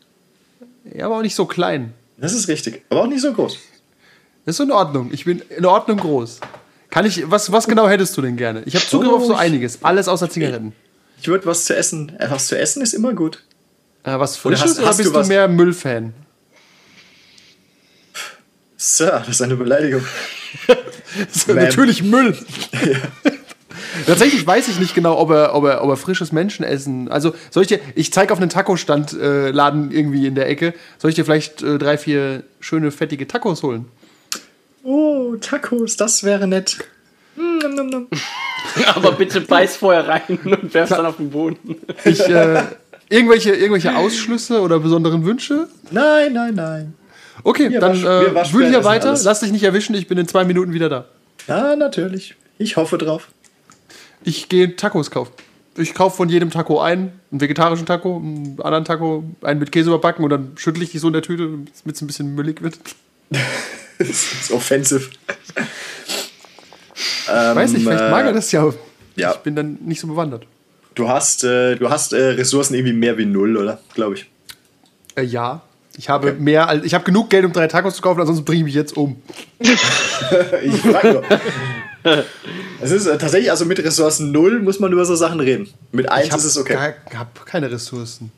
Ja, 0.94 1.06
aber 1.06 1.18
auch 1.18 1.22
nicht 1.22 1.34
so 1.34 1.46
klein. 1.46 1.92
Das 2.18 2.32
ist 2.32 2.48
richtig, 2.48 2.82
aber 2.90 3.02
auch 3.02 3.06
nicht 3.06 3.20
so 3.22 3.32
groß. 3.32 3.56
Das 4.44 4.56
ist 4.56 4.60
in 4.64 4.72
Ordnung. 4.72 5.10
Ich 5.12 5.24
bin 5.24 5.42
in 5.56 5.64
Ordnung 5.66 5.98
groß. 5.98 6.40
Kann 6.90 7.06
ich. 7.06 7.30
Was, 7.30 7.50
was 7.52 7.66
genau 7.66 7.88
hättest 7.88 8.16
du 8.16 8.22
denn 8.22 8.36
gerne? 8.36 8.62
Ich 8.66 8.74
habe 8.74 8.84
Zugriff 8.86 9.10
Oh, 9.12 9.16
auf 9.16 9.24
so 9.26 9.32
ich- 9.34 9.38
einiges. 9.38 9.82
Alles 9.82 10.08
außer 10.08 10.28
Zigaretten. 10.28 10.72
Ich 11.20 11.28
würde 11.28 11.46
was 11.46 11.64
zu 11.64 11.76
essen. 11.76 12.12
Äh, 12.18 12.30
was 12.30 12.48
zu 12.48 12.58
essen 12.58 12.82
ist 12.82 12.92
immer 12.92 13.12
gut. 13.14 13.42
Äh, 14.04 14.18
was 14.18 14.44
Oder 14.44 14.56
Frisches 14.56 14.72
hast- 14.72 14.78
oder 14.80 14.88
hast 14.88 14.96
bist 14.98 15.14
du, 15.14 15.24
mehr 15.24 15.46
Müllfan? 15.48 16.12
Sir, 18.76 19.20
das 19.20 19.28
ist 19.36 19.42
eine 19.42 19.56
Beleidigung. 19.56 20.02
Das 21.28 21.36
ist 21.36 21.48
natürlich 21.48 22.02
Müll. 22.02 22.34
Tatsächlich 24.06 24.46
weiß 24.46 24.68
ich 24.68 24.78
nicht 24.80 24.94
genau, 24.94 25.18
ob 25.18 25.30
er, 25.30 25.54
ob 25.54 25.64
er, 25.64 25.82
ob 25.84 25.90
er 25.90 25.96
frisches 25.96 26.32
Menschenessen. 26.32 27.08
Also, 27.10 27.34
soll 27.50 27.62
ich 27.62 27.68
dir. 27.68 27.80
Ich 27.94 28.12
zeige 28.12 28.32
auf 28.32 28.40
einen 28.40 28.50
Taco-Stand 28.50 29.12
äh, 29.14 29.50
Laden 29.50 29.90
irgendwie 29.90 30.26
in 30.26 30.34
der 30.34 30.48
Ecke. 30.48 30.74
Soll 30.98 31.10
ich 31.10 31.14
dir 31.14 31.24
vielleicht 31.24 31.62
äh, 31.62 31.78
drei, 31.78 31.98
vier 31.98 32.42
schöne, 32.60 32.90
fettige 32.90 33.26
Tacos 33.26 33.62
holen? 33.62 33.86
Oh, 34.84 35.36
Tacos, 35.40 35.96
das 35.96 36.24
wäre 36.24 36.46
nett. 36.48 36.78
Mm, 37.36 37.58
nom, 37.62 37.74
nom, 37.74 37.88
nom. 37.88 38.06
Aber 38.94 39.12
bitte 39.12 39.40
beiß 39.40 39.76
vorher 39.76 40.06
rein 40.08 40.38
und 40.44 40.74
werf's 40.74 40.90
dann 40.90 41.06
auf 41.06 41.16
den 41.16 41.30
Boden. 41.30 41.76
Ich, 42.04 42.20
äh, 42.28 42.62
irgendwelche, 43.08 43.50
irgendwelche 43.54 43.96
Ausschlüsse 43.96 44.60
oder 44.60 44.78
besonderen 44.80 45.24
Wünsche? 45.24 45.68
Nein, 45.90 46.32
nein, 46.32 46.54
nein. 46.54 46.94
Okay, 47.44 47.70
Wir 47.70 47.80
dann 47.80 47.96
äh, 47.96 48.52
wühl 48.52 48.68
hier 48.68 48.84
weiter. 48.84 49.08
alles. 49.08 49.24
Lass 49.24 49.40
dich 49.40 49.52
nicht 49.52 49.64
erwischen, 49.64 49.94
ich 49.94 50.06
bin 50.06 50.18
in 50.18 50.28
zwei 50.28 50.44
Minuten 50.44 50.72
wieder 50.72 50.88
da. 50.88 51.04
Ja, 51.48 51.74
natürlich. 51.76 52.34
Ich 52.58 52.76
hoffe 52.76 52.98
drauf. 52.98 53.28
Ich 54.24 54.48
gehe 54.48 54.76
Tacos 54.76 55.10
kaufen. 55.10 55.32
Ich 55.76 55.94
kaufe 55.94 56.16
von 56.16 56.28
jedem 56.28 56.50
Taco 56.50 56.80
einen, 56.80 57.12
einen 57.30 57.40
vegetarischen 57.40 57.86
Taco, 57.86 58.18
einen 58.18 58.58
anderen 58.62 58.84
Taco, 58.84 59.24
einen 59.40 59.58
mit 59.58 59.72
Käse 59.72 59.88
überbacken 59.88 60.22
und 60.22 60.30
dann 60.30 60.52
schüttle 60.56 60.84
ich 60.84 60.90
die 60.90 60.98
so 60.98 61.06
in 61.06 61.14
der 61.14 61.22
Tüte, 61.22 61.44
damit 61.44 61.96
es 61.96 62.02
ein 62.02 62.06
bisschen 62.06 62.34
müllig 62.34 62.62
wird. 62.62 62.78
Das 63.98 64.08
ist 64.08 64.50
offensive. 64.50 65.10
Ich 66.94 67.28
weiß 67.28 67.72
nicht, 67.72 67.84
vielleicht 67.84 68.10
mag 68.10 68.24
er 68.26 68.32
das 68.32 68.50
ja. 68.50 68.68
ja. 69.14 69.30
Ich 69.32 69.36
bin 69.38 69.54
dann 69.54 69.78
nicht 69.84 70.00
so 70.00 70.08
bewandert. 70.08 70.44
Du 70.94 71.08
hast, 71.08 71.44
äh, 71.44 71.76
du 71.76 71.88
hast 71.88 72.12
äh, 72.12 72.30
Ressourcen 72.30 72.74
irgendwie 72.74 72.94
mehr 72.94 73.16
wie 73.16 73.26
null, 73.26 73.56
oder? 73.56 73.80
Glaube 73.94 74.16
ich. 74.16 74.28
Äh, 75.14 75.22
ja. 75.22 75.62
Ich 75.96 76.08
habe 76.08 76.32
mehr 76.32 76.68
als. 76.68 76.84
Ich 76.84 76.94
habe 76.94 77.04
genug 77.04 77.30
Geld, 77.30 77.44
um 77.44 77.52
drei 77.52 77.68
Tacos 77.68 77.96
zu 77.96 78.02
kaufen, 78.02 78.20
ansonsten 78.20 78.44
bringe 78.44 78.60
ich 78.60 78.64
mich 78.64 78.74
jetzt 78.74 78.96
um. 78.96 79.22
Ich 79.60 80.80
frag 80.80 81.04
nur. 81.04 81.22
Es 82.82 82.90
ist 82.90 83.06
äh, 83.06 83.16
tatsächlich, 83.18 83.50
also 83.50 83.64
mit 83.64 83.78
Ressourcen 83.82 84.32
null 84.32 84.60
muss 84.60 84.80
man 84.80 84.92
über 84.92 85.04
so 85.04 85.14
Sachen 85.14 85.40
reden. 85.40 85.68
Mit 85.92 86.10
eins 86.10 86.26
Ich 86.26 86.32
habe 86.32 86.40
ist 86.40 86.46
es 86.46 86.58
okay. 86.58 86.76
hab 87.16 87.46
keine 87.46 87.70
Ressourcen. 87.70 88.32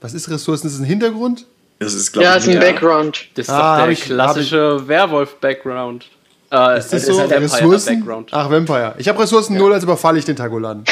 Was 0.00 0.14
ist 0.14 0.28
Ressourcen? 0.30 0.66
Ist 0.66 0.74
es 0.74 0.80
ein 0.80 0.84
Hintergrund? 0.84 1.46
Das 1.78 1.94
ist, 1.94 2.14
Ja, 2.16 2.36
ich, 2.36 2.42
ist 2.44 2.48
ein 2.48 2.54
Ja. 2.54 2.60
Background. 2.60 3.26
Das 3.34 3.46
ist 3.46 3.50
Ah, 3.52 3.76
doch 3.78 3.84
der 3.84 3.92
ich- 3.92 4.02
klassische 4.02 4.86
Werwolf-Background. 4.88 6.06
Äh, 6.52 6.78
Ist 6.78 6.92
das 6.92 7.02
es 7.02 7.06
so? 7.16 7.20
ein 7.22 7.30
Ressourcen? 7.30 7.70
Vampire-Background. 7.70 8.28
Ach, 8.32 8.50
Vampire. 8.50 8.94
Ich 8.98 9.08
habe 9.08 9.20
Ressourcen 9.22 9.56
null, 9.56 9.72
also 9.72 9.84
überfalle 9.86 10.18
ich 10.18 10.24
den 10.24 10.36
Tagolan. 10.36 10.84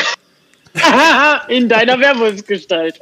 In 1.49 1.69
deiner 1.69 1.99
Werwolfsgestalt. 1.99 3.01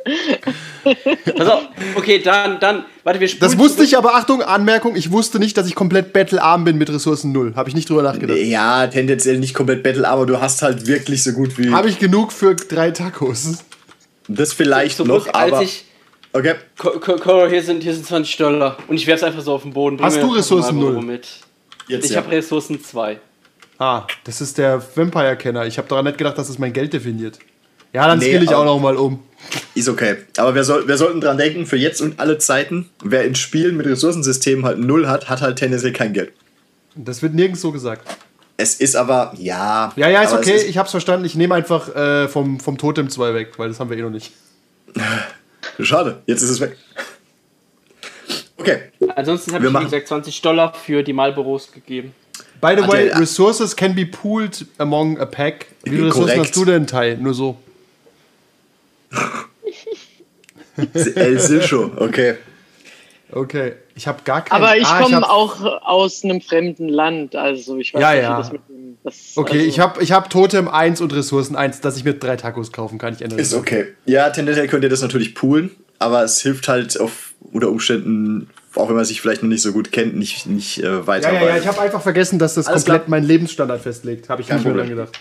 Auf, 1.39 1.69
okay, 1.97 2.21
dann, 2.21 2.59
dann, 2.61 2.85
warte, 3.05 3.21
wir 3.21 3.29
Das 3.39 3.59
wusste 3.59 3.85
ich 3.85 3.97
aber, 3.97 4.15
Achtung, 4.15 4.43
Anmerkung, 4.43 4.97
ich 4.97 5.11
wusste 5.13 5.39
nicht, 5.39 5.57
dass 5.57 5.67
ich 5.67 5.75
komplett 5.75 6.13
battlearm 6.13 6.65
bin 6.65 6.79
mit 6.79 6.89
Ressourcen 6.91 7.33
null. 7.33 7.53
Habe 7.57 7.69
ich 7.69 7.75
nicht 7.75 7.91
drüber 7.91 8.03
nachgedacht. 8.03 8.39
Ja, 8.39 8.87
tendenziell 8.87 9.39
nicht 9.39 9.55
komplett 9.55 9.83
Battle, 9.83 10.09
aber 10.09 10.25
du 10.27 10.41
hast 10.41 10.63
halt 10.63 10.87
wirklich 10.87 11.23
so 11.23 11.33
gut 11.33 11.59
wie 11.59 11.71
Habe 11.71 11.89
ich 11.89 11.99
genug 11.99 12.33
für 12.33 12.55
drei 12.55 12.91
Tacos? 12.91 13.65
das 14.29 14.53
vielleicht 14.53 14.97
zurück, 14.97 15.27
noch, 15.27 15.35
als 15.35 15.53
aber 15.53 15.63
ich. 15.63 15.85
okay. 16.33 16.55
Ko- 16.77 16.99
Ko- 17.01 17.17
Ko, 17.17 17.47
hier 17.49 17.63
sind, 17.63 17.83
hier 17.83 17.95
sind 17.95 18.07
20 18.07 18.37
Dollar. 18.37 18.77
Und 18.87 18.97
ich 18.97 19.07
werf's 19.07 19.23
einfach 19.23 19.41
so 19.43 19.53
auf 19.55 19.63
den 19.63 19.73
Boden. 19.73 19.97
Bring 19.97 20.07
Hast 20.07 20.21
du 20.23 20.29
Ressourcen 20.33 20.79
null? 20.79 21.01
Mit. 21.03 21.27
Jetzt 21.87 22.07
Ich 22.07 22.11
ja. 22.13 22.19
habe 22.19 22.31
Ressourcen 22.31 22.83
2. 22.83 23.19
Ah, 23.79 24.07
das 24.25 24.41
ist 24.41 24.59
der 24.59 24.83
Vampire-Kenner. 24.95 25.65
Ich 25.67 25.79
habe 25.79 25.89
daran 25.89 26.05
nicht 26.05 26.19
gedacht, 26.19 26.37
dass 26.37 26.49
es 26.49 26.59
mein 26.59 26.73
Geld 26.73 26.93
definiert. 26.93 27.39
Ja, 27.93 28.07
dann 28.07 28.19
Nee, 28.19 28.27
skill 28.27 28.43
ich 28.43 28.55
auch 28.55 28.65
noch 28.65 28.79
mal 28.79 28.97
um. 28.97 29.23
Ist 29.75 29.89
okay. 29.89 30.17
Aber 30.37 30.55
wir, 30.55 30.65
soll, 30.65 30.89
wir 30.89 30.97
sollten 30.97 31.21
dran 31.21 31.39
denken, 31.39 31.67
für 31.67 31.77
jetzt 31.77 32.01
und 32.01 32.21
alle 32.21 32.39
Zeiten, 32.39 32.91
wer 33.03 33.25
in 33.25 33.35
Spielen 33.35 33.77
mit 33.77 33.87
Ressourcensystemen 33.87 34.65
halt 34.65 34.79
null 34.79 35.09
hat, 35.09 35.29
hat 35.29 35.41
halt 35.41 35.57
tendenziell 35.57 35.93
kein 35.93 36.13
Geld. 36.13 36.33
Das 36.95 37.23
wird 37.23 37.35
nirgends 37.35 37.61
so 37.61 37.73
gesagt. 37.73 38.07
Es 38.57 38.75
ist 38.75 38.97
aber, 38.97 39.33
ja. 39.39 39.93
Ja, 39.97 40.09
ja, 40.09 40.23
ist 40.23 40.33
okay. 40.33 40.57
ich 40.57 40.77
hab's 40.77 40.91
verstanden. 40.91 41.25
Ich 41.25 41.37
nehme 41.37 41.55
einfach 41.55 41.95
äh, 41.95 42.29
vom, 42.29 42.59
vom 42.59 42.77
Totem 42.77 43.09
2 43.09 43.33
weg, 43.33 43.53
weil 43.57 43.69
das 43.69 43.79
haben 43.79 43.89
wir 43.89 43.97
eh 43.97 44.03
noch 44.03 44.11
nicht. 44.11 44.33
schade, 45.79 46.23
jetzt 46.27 46.43
ist 46.43 46.51
es 46.51 46.61
weg. 46.61 46.77
Okay. 48.57 48.79
Ansonsten 49.15 49.53
habe 49.55 49.65
Wir 49.65 49.71
ich, 49.71 49.79
wie 49.79 49.85
gesagt, 49.85 50.09
20 50.09 50.43
Dollar 50.43 50.75
für 50.75 51.05
die 51.05 51.13
Marlboros 51.13 51.71
gegeben. 51.71 52.13
By 52.61 52.75
the 52.77 52.83
Hat 52.83 52.93
way, 52.93 53.11
resources 53.13 53.77
can 53.77 53.95
be 53.95 54.05
pooled 54.05 54.67
among 54.79 55.19
a 55.21 55.27
pack. 55.27 55.67
Wie 55.85 55.91
viele 55.91 56.09
Ressourcen 56.09 56.41
hast 56.41 56.57
du 56.57 56.65
denn, 56.65 56.87
Tai? 56.87 57.17
Nur 57.21 57.35
so. 57.35 57.57
El 61.15 61.41
Silcho, 61.41 61.91
okay. 61.97 62.37
Okay. 63.31 63.75
Ich 63.95 64.07
habe 64.07 64.21
gar 64.25 64.43
keinen. 64.45 64.63
Aber 64.63 64.77
ich 64.77 64.87
Ah, 64.87 65.03
komme 65.03 65.29
auch 65.29 65.61
aus 65.83 66.25
einem 66.25 66.41
fremden 66.41 66.89
Land, 66.89 67.37
also 67.37 67.77
ich 67.77 67.93
weiß 67.93 68.01
Ja, 68.01 68.13
nicht, 68.15 68.23
ja. 68.23 68.39
wie 68.39 68.43
das 68.43 68.53
mit 68.53 68.61
dem. 68.69 68.99
Das, 69.05 69.33
Okay, 69.37 69.59
also, 69.59 69.67
ich 69.69 69.81
habe 69.81 70.03
ich 70.03 70.13
hab 70.13 70.31
Totem 70.31 70.69
1 70.69 71.01
und 71.01 71.13
Ressourcen 71.15 71.57
1, 71.57 71.81
dass 71.81 71.97
ich 71.97 72.05
mir 72.05 72.15
drei 72.15 72.37
Tacos 72.37 72.73
kaufen 72.73 72.99
kann. 72.99 73.15
Ich 73.15 73.23
ändere 73.23 73.41
Ist 73.41 73.53
das. 73.53 73.59
okay. 73.61 73.89
Ja, 74.07 74.31
tendenziell 74.31 74.67
könnt 74.69 74.85
ihr 74.85 74.91
das 74.91 75.03
natürlich 75.03 75.35
poolen, 75.35 75.71
aber 75.99 76.23
es 76.23 76.41
hilft 76.41 76.69
halt 76.69 76.99
auf 76.99 77.35
unter 77.53 77.69
Umständen, 77.69 78.49
auch 78.75 78.89
wenn 78.89 78.97
man 78.97 79.05
sich 79.05 79.21
vielleicht 79.21 79.43
noch 79.43 79.49
nicht 79.49 79.63
so 79.63 79.73
gut 79.73 79.93
kennt, 79.93 80.17
nicht, 80.17 80.47
nicht 80.47 80.83
äh, 80.83 81.07
weiter. 81.07 81.33
Ja, 81.33 81.41
ja, 81.43 81.49
ja, 81.49 81.57
ich 81.59 81.67
habe 81.67 81.81
einfach 81.81 82.03
vergessen, 82.03 82.39
dass 82.39 82.55
das 82.55 82.67
Alles 82.67 82.85
komplett 82.85 83.03
klar. 83.07 83.11
meinen 83.11 83.27
Lebensstandard 83.27 83.83
festlegt. 83.83 84.29
Habe 84.31 84.43
ich 84.43 84.49
Kein 84.49 84.59
nicht 84.59 84.67
mehr 84.67 84.75
dran 84.75 84.89
gedacht. 84.89 85.21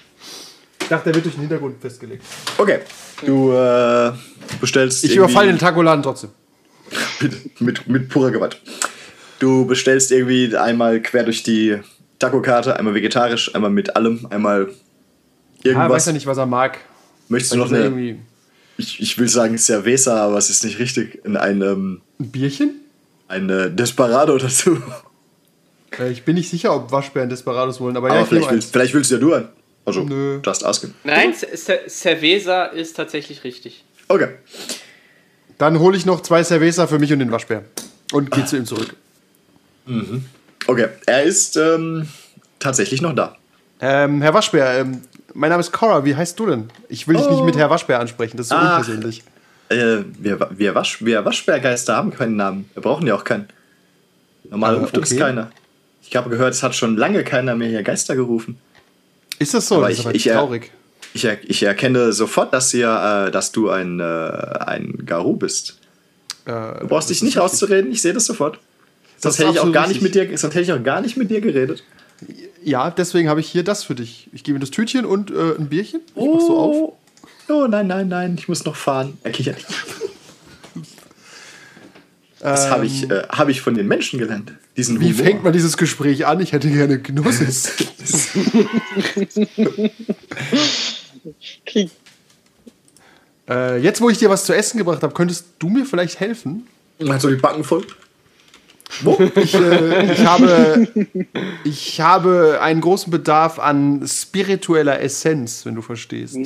Ich 0.81 0.87
dachte, 0.87 1.05
der 1.05 1.15
wird 1.15 1.25
durch 1.25 1.35
den 1.35 1.41
Hintergrund 1.41 1.81
festgelegt. 1.81 2.23
Okay. 2.57 2.79
Du 3.25 3.51
äh, 3.51 4.11
bestellst. 4.61 5.03
Ich 5.03 5.15
überfalle 5.15 5.47
den 5.47 5.59
Tacoladen 5.59 6.03
trotzdem. 6.03 6.29
mit, 7.19 7.61
mit, 7.61 7.87
mit 7.87 8.09
purer 8.09 8.31
Gewalt. 8.31 8.61
Du 9.39 9.65
bestellst 9.65 10.11
irgendwie 10.11 10.55
einmal 10.55 11.01
quer 11.01 11.23
durch 11.23 11.43
die 11.43 11.77
Taco-Karte, 12.19 12.77
einmal 12.77 12.93
vegetarisch, 12.93 13.53
einmal 13.53 13.71
mit 13.71 13.95
allem, 13.95 14.25
einmal 14.29 14.69
Ja, 15.63 15.71
irgendwas. 15.71 15.91
weiß 15.91 16.05
ja 16.07 16.13
nicht, 16.13 16.27
was 16.27 16.37
er 16.37 16.45
mag. 16.45 16.79
Möchtest 17.27 17.53
du 17.53 17.57
noch 17.57 17.69
eine, 17.69 17.83
irgendwie 17.83 18.19
ich, 18.77 19.01
ich 19.01 19.17
will 19.17 19.27
sagen 19.27 19.57
Cerveza, 19.57 20.23
aber 20.23 20.37
es 20.37 20.49
ist 20.49 20.63
nicht 20.63 20.79
richtig, 20.79 21.25
in 21.25 21.35
ein, 21.35 21.61
ähm, 21.61 22.01
ein 22.19 22.29
Bierchen? 22.31 22.81
ein 23.27 23.49
äh, 23.49 23.69
Desperado 23.69 24.37
dazu. 24.37 24.81
Äh, 25.99 26.11
ich 26.11 26.23
bin 26.23 26.35
nicht 26.35 26.49
sicher, 26.49 26.75
ob 26.75 26.91
Waschbären 26.91 27.29
Desperados 27.29 27.81
wollen, 27.81 27.97
aber, 27.97 28.09
ja, 28.09 28.15
aber 28.15 28.23
ich 28.23 28.31
nehme 28.31 28.41
vielleicht 28.43 28.53
willst, 28.53 28.71
vielleicht 28.71 28.93
willst 28.93 29.11
du 29.11 29.15
ja 29.15 29.21
du 29.21 29.33
ein. 29.33 29.49
Also, 29.87 30.03
Nö. 30.03 30.39
just 30.45 30.65
asking. 30.65 30.93
Nein, 31.05 31.33
Ce- 31.33 31.79
Cerveza 31.87 32.65
ist 32.65 32.95
tatsächlich 32.97 33.43
richtig. 33.45 33.83
Okay. 34.09 34.27
Dann 35.57 35.79
hole 35.79 35.95
ich 35.97 36.05
noch 36.05 36.21
zwei 36.21 36.43
Cerveza 36.43 36.87
für 36.87 36.99
mich 36.99 37.11
und 37.13 37.19
den 37.19 37.31
Waschbär. 37.31 37.63
Und 38.11 38.29
gehe 38.31 38.45
zu 38.45 38.57
ihm 38.57 38.65
zurück. 38.65 38.95
Okay, 40.67 40.87
er 41.05 41.23
ist 41.23 41.55
ähm, 41.55 42.07
tatsächlich 42.59 43.01
noch 43.01 43.15
da. 43.15 43.37
Ähm, 43.79 44.21
Herr 44.21 44.33
Waschbär, 44.33 44.79
ähm, 44.79 45.01
mein 45.33 45.49
Name 45.49 45.61
ist 45.61 45.71
Cora, 45.71 46.03
wie 46.03 46.15
heißt 46.15 46.37
du 46.37 46.47
denn? 46.47 46.69
Ich 46.89 47.07
will 47.07 47.15
dich 47.15 47.29
nicht 47.29 47.43
mit 47.43 47.55
Herr 47.55 47.69
Waschbär 47.69 47.99
ansprechen, 47.99 48.35
das 48.37 48.47
ist 48.47 48.49
so 48.49 48.55
Ach. 48.57 48.77
unpersönlich. 48.79 49.23
Äh, 49.69 49.99
wir, 50.19 50.49
wir, 50.51 50.75
Wasch, 50.75 51.03
wir 51.05 51.23
Waschbärgeister 51.25 51.95
haben 51.95 52.11
keinen 52.11 52.35
Namen. 52.35 52.69
Wir 52.73 52.81
brauchen 52.81 53.07
ja 53.07 53.15
auch 53.15 53.23
keinen. 53.23 53.47
Normal 54.49 54.75
Äh, 54.75 54.79
ruft 54.79 54.97
uns 54.97 55.11
okay. 55.11 55.19
keiner. 55.19 55.51
Ich 56.01 56.15
habe 56.15 56.29
gehört, 56.29 56.53
es 56.53 56.63
hat 56.63 56.75
schon 56.75 56.95
lange 56.97 57.23
keiner 57.23 57.55
mehr 57.55 57.67
hier 57.69 57.83
Geister 57.83 58.15
gerufen. 58.15 58.57
Ist 59.39 59.53
das 59.53 59.67
so? 59.67 59.75
Aber 59.75 59.89
das 59.89 59.99
ich- 59.99 60.05
ist 60.05 60.15
ich, 60.15 60.27
äh, 60.29 60.33
traurig. 60.33 60.71
Ich, 61.13 61.25
er, 61.25 61.37
ich 61.49 61.63
erkenne 61.63 62.11
sofort, 62.13 62.53
dass, 62.53 62.73
ihr, 62.73 63.25
äh, 63.27 63.31
dass 63.31 63.51
du 63.51 63.69
ein, 63.69 63.99
äh, 63.99 64.03
ein 64.03 65.03
Garu 65.05 65.35
bist. 65.35 65.79
Äh, 66.45 66.51
Du 66.81 66.87
brauchst 66.87 67.09
dich 67.09 67.21
nicht 67.23 67.37
rauszureden, 67.37 67.91
ich 67.91 68.01
sehe 68.01 68.13
das 68.13 68.25
sofort. 68.25 68.59
Sonst 69.19 69.39
hätte, 69.39 69.51
ich 69.51 69.59
auch 69.59 69.71
gar 69.71 69.87
nicht 69.87 70.01
mit 70.01 70.13
dir, 70.15 70.25
sonst 70.37 70.53
hätte 70.53 70.61
ich 70.61 70.71
auch 70.73 70.83
gar 70.83 71.01
nicht 71.01 71.17
mit 71.17 71.31
dir 71.31 71.41
geredet. 71.41 71.83
Ja, 72.63 72.91
deswegen 72.91 73.29
habe 73.29 73.39
ich 73.39 73.47
hier 73.49 73.63
das 73.63 73.83
für 73.83 73.95
dich. 73.95 74.29
Ich 74.33 74.43
gebe 74.43 74.59
dir 74.59 74.61
das 74.65 74.71
Tütchen 74.71 75.05
und 75.05 75.31
äh, 75.31 75.55
ein 75.57 75.69
Bierchen. 75.69 76.01
Ich 76.15 76.23
mach 76.23 76.39
so 76.41 76.57
auf. 76.57 76.93
Oh 77.49 77.65
nein, 77.67 77.87
nein, 77.87 78.07
nein, 78.09 78.35
ich 78.37 78.47
muss 78.47 78.65
noch 78.65 78.75
fahren. 78.75 79.17
Er 79.23 79.31
Das 82.51 82.69
habe 82.69 82.85
ich, 82.85 83.09
äh, 83.09 83.23
hab 83.29 83.49
ich 83.49 83.61
von 83.61 83.73
den 83.75 83.87
Menschen 83.87 84.19
gelernt. 84.19 84.53
Diesen 84.75 84.95
Ähm, 84.97 85.01
Wie 85.01 85.13
Humor. 85.13 85.25
fängt 85.25 85.43
man 85.43 85.53
dieses 85.53 85.77
Gespräch 85.77 86.25
an? 86.25 86.39
Ich 86.39 86.51
hätte 86.51 86.69
gerne. 86.69 86.99
Krieg. 91.65 91.91
äh, 93.49 93.77
jetzt, 93.81 94.01
wo 94.01 94.09
ich 94.09 94.17
dir 94.17 94.29
was 94.29 94.45
zu 94.45 94.53
essen 94.55 94.77
gebracht 94.77 95.03
habe, 95.03 95.13
könntest 95.13 95.47
du 95.59 95.69
mir 95.69 95.85
vielleicht 95.85 96.19
helfen? 96.19 96.67
Hat 97.07 97.21
so 97.21 97.29
die 97.29 97.35
Backen 97.35 97.63
voll. 97.63 97.85
Ich, 99.35 99.53
äh, 99.53 100.13
ich, 100.13 100.25
habe, 100.25 100.87
ich 101.65 102.01
habe 102.01 102.59
einen 102.61 102.79
großen 102.81 103.11
Bedarf 103.11 103.59
an 103.59 104.07
spiritueller 104.07 105.01
Essenz, 105.01 105.65
wenn 105.65 105.75
du 105.75 105.81
verstehst. 105.81 106.37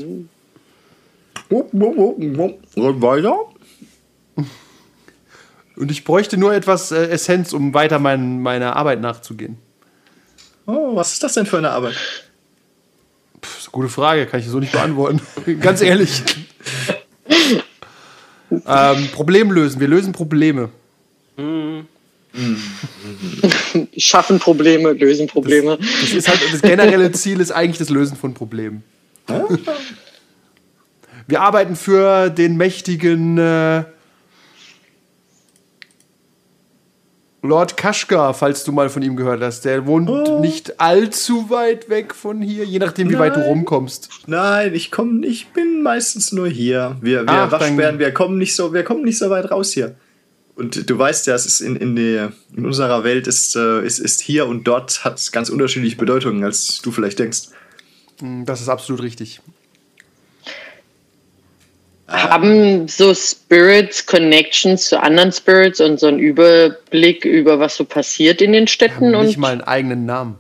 Und 2.76 3.02
weiter? 3.02 3.38
Und 5.76 5.92
ich 5.92 6.04
bräuchte 6.04 6.38
nur 6.38 6.54
etwas 6.54 6.92
äh, 6.92 7.08
Essenz, 7.08 7.54
um 7.54 7.74
weiter 7.74 8.00
mein, 8.00 8.42
meiner 8.42 8.76
Arbeit 8.76 9.02
nachzugehen. 9.02 9.58
Oh, 10.66 10.96
was 10.96 11.14
ist 11.14 11.24
das 11.24 11.34
denn 11.34 11.46
für 11.46 11.58
eine 11.58 11.72
Arbeit? 11.72 11.96
Das 13.42 13.52
ist 13.52 13.68
eine 13.68 13.72
gute 13.72 13.90
Frage, 13.90 14.28
kann 14.28 14.40
ich 14.40 14.48
so 14.48 14.60
nicht 14.60 14.72
beantworten. 14.72 15.22
Ganz 15.60 15.82
ehrlich. 15.82 16.24
ähm, 18.52 19.10
Problem 19.12 19.52
lösen. 19.52 19.80
Wir 19.80 19.88
lösen 19.88 20.14
Probleme. 20.14 20.70
Schaffen 23.98 24.40
Probleme, 24.40 24.94
lösen 24.94 25.28
Probleme. 25.28 25.78
Das 25.78 26.12
ist 26.12 26.28
halt 26.28 26.40
das 26.52 26.62
generelle 26.62 27.12
Ziel 27.12 27.40
ist 27.40 27.52
eigentlich 27.52 27.80
das 27.80 27.90
Lösen 27.90 28.16
von 28.16 28.34
Problemen. 28.34 28.84
Wir 31.28 31.42
arbeiten 31.42 31.76
für 31.76 32.30
den 32.30 32.58
mächtigen 32.58 33.38
äh, 33.38 33.84
Lord 37.44 37.76
Kashgar, 37.76 38.34
falls 38.36 38.64
du 38.64 38.72
mal 38.72 38.90
von 38.90 39.02
ihm 39.02 39.16
gehört 39.16 39.42
hast. 39.42 39.66
Der 39.66 39.88
wohnt 39.88 40.10
nicht 40.42 40.80
allzu 40.80 41.50
weit 41.50 41.90
weg 41.90 42.14
von 42.14 42.42
hier, 42.42 42.66
je 42.66 42.78
nachdem, 42.78 43.10
wie 43.10 43.18
weit 43.18 43.36
du 43.36 43.40
Nein. 43.40 43.50
rumkommst. 43.50 44.10
Nein, 44.28 44.76
ich 44.76 44.92
komme, 44.92 45.26
ich 45.26 45.48
bin 45.48 45.82
meistens 45.82 46.32
nur 46.32 46.48
hier. 46.48 46.98
Wir, 47.02 47.22
wir 47.22 47.30
Ach, 47.30 47.52
Waschbären, 47.52 47.98
wir 47.98 48.14
kommen 48.14 48.38
nicht 48.38 48.56
so, 48.56 48.74
wir 48.74 48.84
kommen 48.84 49.04
nicht 49.04 49.18
so 49.18 49.30
weit 49.32 49.50
raus 49.50 49.74
hier. 49.74 49.96
Und 50.56 50.88
du 50.88 51.00
weißt 51.00 51.26
ja, 51.28 51.34
es 51.34 51.48
ist 51.48 51.62
in, 51.62 51.76
in, 51.76 51.96
die, 51.96 52.28
in 52.56 52.66
unserer 52.66 53.04
Welt 53.04 53.26
ist, 53.26 53.56
äh, 53.56 53.84
ist, 53.84 53.98
ist 53.98 54.22
hier 54.22 54.46
und 54.46 54.66
dort 54.68 55.04
hat 55.04 55.18
es 55.18 55.32
ganz 55.32 55.50
unterschiedliche 55.50 55.96
Bedeutungen, 55.96 56.44
als 56.44 56.82
du 56.84 56.92
vielleicht 56.92 57.18
denkst. 57.18 57.48
Das 58.46 58.62
ist 58.62 58.70
absolut 58.70 59.02
richtig. 59.02 59.42
Haben 62.12 62.88
so 62.90 63.14
Spirits 63.14 64.06
Connections 64.06 64.90
zu 64.90 65.02
anderen 65.02 65.32
Spirits 65.32 65.80
und 65.80 66.00
so 66.00 66.08
einen 66.08 66.20
Überblick 66.20 67.24
über 67.24 67.60
was 67.60 67.78
so 67.78 67.86
passiert 67.86 68.42
in 68.42 68.52
den 68.52 68.68
Städten? 68.68 69.12
Nicht 69.12 69.36
Und 69.36 69.38
mal 69.38 69.52
einen 69.54 69.62
eigenen 69.62 70.06
Namen. 70.06 70.36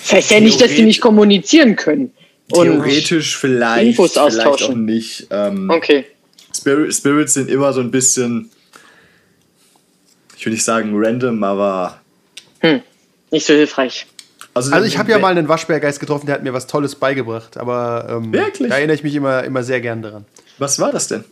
das 0.00 0.12
heißt 0.12 0.30
ja 0.30 0.40
nicht, 0.40 0.60
dass 0.60 0.74
die 0.74 0.82
nicht 0.82 1.00
kommunizieren 1.02 1.76
können. 1.76 2.12
Und, 2.52 2.66
Theoretisch 2.66 3.36
vielleicht, 3.36 3.88
Infos 3.88 4.12
vielleicht 4.12 4.40
auch 4.40 4.52
austauschen. 4.52 4.84
nicht. 4.86 5.26
Ähm, 5.30 5.68
okay. 5.70 6.06
Spirit, 6.54 6.94
Spirits 6.94 7.34
sind 7.34 7.50
immer 7.50 7.72
so 7.72 7.80
ein 7.80 7.90
bisschen, 7.90 8.50
ich 10.36 10.44
will 10.46 10.52
nicht 10.52 10.64
sagen 10.64 10.90
random, 10.94 11.42
aber 11.44 12.00
Nicht 13.30 13.46
so 13.46 13.54
hilfreich. 13.54 14.06
Also, 14.54 14.72
Also 14.72 14.86
ich 14.86 14.98
habe 14.98 15.10
ja 15.10 15.18
mal 15.18 15.32
einen 15.32 15.48
Waschbärgeist 15.48 16.00
getroffen, 16.00 16.26
der 16.26 16.36
hat 16.36 16.42
mir 16.42 16.52
was 16.52 16.66
Tolles 16.66 16.94
beigebracht, 16.94 17.56
aber 17.56 18.06
ähm, 18.08 18.32
Wirklich? 18.32 18.68
da 18.68 18.76
erinnere 18.76 18.96
ich 18.96 19.02
mich 19.02 19.14
immer, 19.14 19.44
immer 19.44 19.62
sehr 19.62 19.80
gern 19.80 20.02
daran. 20.02 20.24
Was 20.58 20.78
war 20.78 20.92
das 20.92 21.08
denn? 21.08 21.24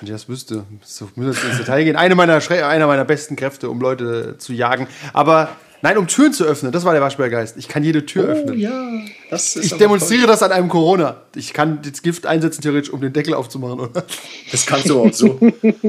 Wenn 0.00 0.08
ich 0.08 0.10
das 0.10 0.28
wüsste, 0.28 0.64
so 0.82 1.08
müssen 1.14 1.32
wir 1.32 1.32
jetzt 1.32 1.44
ins 1.44 1.58
Detail 1.58 1.84
gehen. 1.84 1.96
Eine 1.96 2.14
meiner, 2.14 2.40
einer 2.50 2.86
meiner 2.86 3.04
besten 3.04 3.36
Kräfte, 3.36 3.68
um 3.68 3.80
Leute 3.80 4.36
zu 4.38 4.52
jagen. 4.52 4.88
Aber 5.12 5.50
nein, 5.82 5.98
um 5.98 6.06
Türen 6.06 6.32
zu 6.32 6.44
öffnen, 6.44 6.72
das 6.72 6.84
war 6.84 6.92
der 6.92 7.02
Waschbärgeist. 7.02 7.56
Ich 7.56 7.68
kann 7.68 7.84
jede 7.84 8.06
Tür 8.06 8.24
öffnen. 8.24 8.54
Oh 8.54 8.58
ja, 8.58 8.88
das 9.30 9.56
ist 9.56 9.66
Ich 9.66 9.78
demonstriere 9.78 10.26
das 10.26 10.42
an 10.42 10.52
einem 10.52 10.68
Corona. 10.68 11.22
Ich 11.34 11.52
kann 11.52 11.80
das 11.82 12.02
Gift 12.02 12.24
einsetzen, 12.24 12.62
theoretisch, 12.62 12.90
um 12.90 13.00
den 13.00 13.12
Deckel 13.12 13.34
aufzumachen, 13.34 13.80
oder? 13.80 13.92
toll. 13.92 14.04
Das 14.50 14.64
kannst 14.64 14.88
du 14.88 15.00
auch 15.02 15.12
so. 15.12 15.38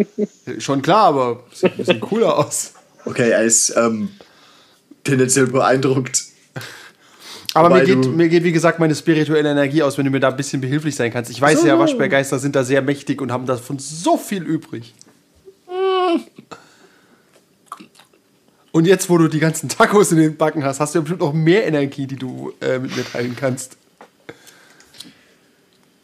Schon 0.59 0.81
klar, 0.81 1.05
aber 1.07 1.43
sieht 1.53 1.71
ein 1.71 1.77
bisschen 1.77 1.99
cooler 2.01 2.37
aus. 2.37 2.73
Okay, 3.05 3.29
er 3.29 3.43
ist 3.43 3.73
ähm, 3.77 4.09
tendenziell 5.03 5.47
beeindruckt. 5.47 6.25
Aber 7.53 7.69
mir 7.69 7.83
geht, 7.83 8.05
mir 8.05 8.29
geht, 8.29 8.43
wie 8.43 8.51
gesagt, 8.51 8.79
meine 8.79 8.93
spirituelle 8.93 9.49
Energie 9.49 9.81
aus, 9.81 9.97
wenn 9.97 10.05
du 10.05 10.11
mir 10.11 10.19
da 10.19 10.29
ein 10.29 10.37
bisschen 10.37 10.61
behilflich 10.61 10.95
sein 10.95 11.11
kannst. 11.11 11.31
Ich 11.31 11.41
weiß 11.41 11.61
So. 11.61 11.67
ja, 11.67 11.79
Waschbärgeister 11.79 12.37
sind 12.37 12.55
da 12.55 12.63
sehr 12.63 12.81
mächtig 12.81 13.21
und 13.21 13.31
haben 13.31 13.45
davon 13.45 13.79
so 13.79 14.17
viel 14.17 14.43
übrig. 14.43 14.93
Und 18.71 18.85
jetzt, 18.85 19.09
wo 19.09 19.17
du 19.17 19.27
die 19.27 19.39
ganzen 19.39 19.67
Tacos 19.67 20.11
in 20.11 20.19
den 20.19 20.37
Backen 20.37 20.63
hast, 20.63 20.79
hast 20.79 20.93
du 20.93 20.99
ja 20.99 21.01
bestimmt 21.01 21.21
noch 21.21 21.33
mehr 21.33 21.65
Energie, 21.65 22.05
die 22.05 22.17
du 22.17 22.53
äh, 22.61 22.77
mit 22.77 22.95
mir 22.95 23.03
teilen 23.03 23.35
kannst. 23.35 23.77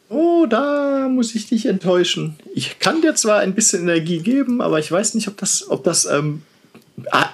Oh, 0.10 0.45
da 0.47 1.08
muss 1.10 1.36
ich 1.36 1.47
dich 1.47 1.65
enttäuschen. 1.67 2.36
Ich 2.53 2.79
kann 2.79 3.01
dir 3.01 3.15
zwar 3.15 3.39
ein 3.39 3.53
bisschen 3.53 3.84
Energie 3.84 4.19
geben, 4.19 4.62
aber 4.62 4.79
ich 4.79 4.91
weiß 4.91 5.13
nicht, 5.13 5.27
ob 5.27 5.38
das, 5.38 5.69
ob 5.69 5.84
das 5.84 6.05
ähm, 6.05 6.41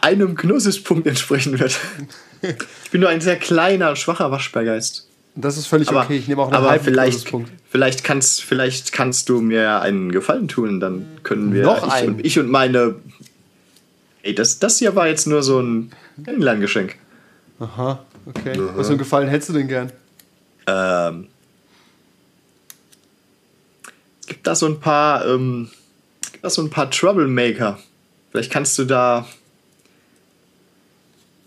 einem 0.01 0.35
Gnosis-Punkt 0.35 1.07
entsprechen 1.07 1.59
wird. 1.59 1.79
Ich 2.41 2.91
bin 2.91 3.01
nur 3.01 3.09
ein 3.09 3.21
sehr 3.21 3.37
kleiner, 3.37 3.95
schwacher 3.95 4.31
Waschbärgeist. 4.31 5.07
Das 5.35 5.57
ist 5.57 5.67
völlig 5.67 5.89
Aber, 5.89 6.03
okay. 6.03 6.17
Ich 6.17 6.27
nehme 6.27 6.41
auch 6.41 6.47
einen 6.47 6.55
aber 6.55 6.71
halben 6.71 6.83
vielleicht, 6.83 7.19
Minuspunkt. 7.19 7.51
vielleicht, 7.69 8.03
kannst, 8.03 8.43
vielleicht 8.43 8.91
kannst 8.91 9.29
du 9.29 9.39
mir 9.41 9.81
einen 9.81 10.11
Gefallen 10.11 10.47
tun, 10.47 10.79
dann 10.79 11.07
können 11.23 11.53
wir. 11.53 11.63
Noch 11.63 11.87
ich, 11.87 11.93
einen? 11.93 12.15
und, 12.15 12.25
ich 12.25 12.37
und 12.37 12.49
meine. 12.49 12.95
Ey, 14.23 14.35
das, 14.35 14.59
das 14.59 14.77
hier 14.77 14.95
war 14.95 15.07
jetzt 15.07 15.27
nur 15.27 15.41
so 15.41 15.59
ein 15.59 15.91
Kennenlerngeschenk. 16.23 16.95
Aha, 17.59 18.03
okay. 18.25 18.59
Was 18.75 18.87
für 18.87 18.93
einen 18.93 18.99
Gefallen 18.99 19.29
hättest 19.29 19.49
du 19.49 19.53
denn 19.53 19.67
gern? 19.67 19.91
Ähm, 20.67 21.27
es 24.21 24.27
gibt 24.27 24.45
da 24.45 24.53
so 24.53 24.65
ein 24.67 24.79
paar, 24.79 25.25
ähm, 25.25 25.69
es 26.21 26.31
gibt 26.33 26.43
da 26.43 26.49
so 26.49 26.61
ein 26.61 26.69
paar 26.69 26.91
Troublemaker. 26.91 27.79
Vielleicht 28.31 28.51
kannst 28.51 28.77
du 28.77 28.85
da 28.85 29.27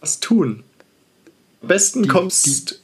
was 0.00 0.20
tun. 0.20 0.64
Am 1.64 1.68
besten 1.68 2.06
kommst. 2.08 2.80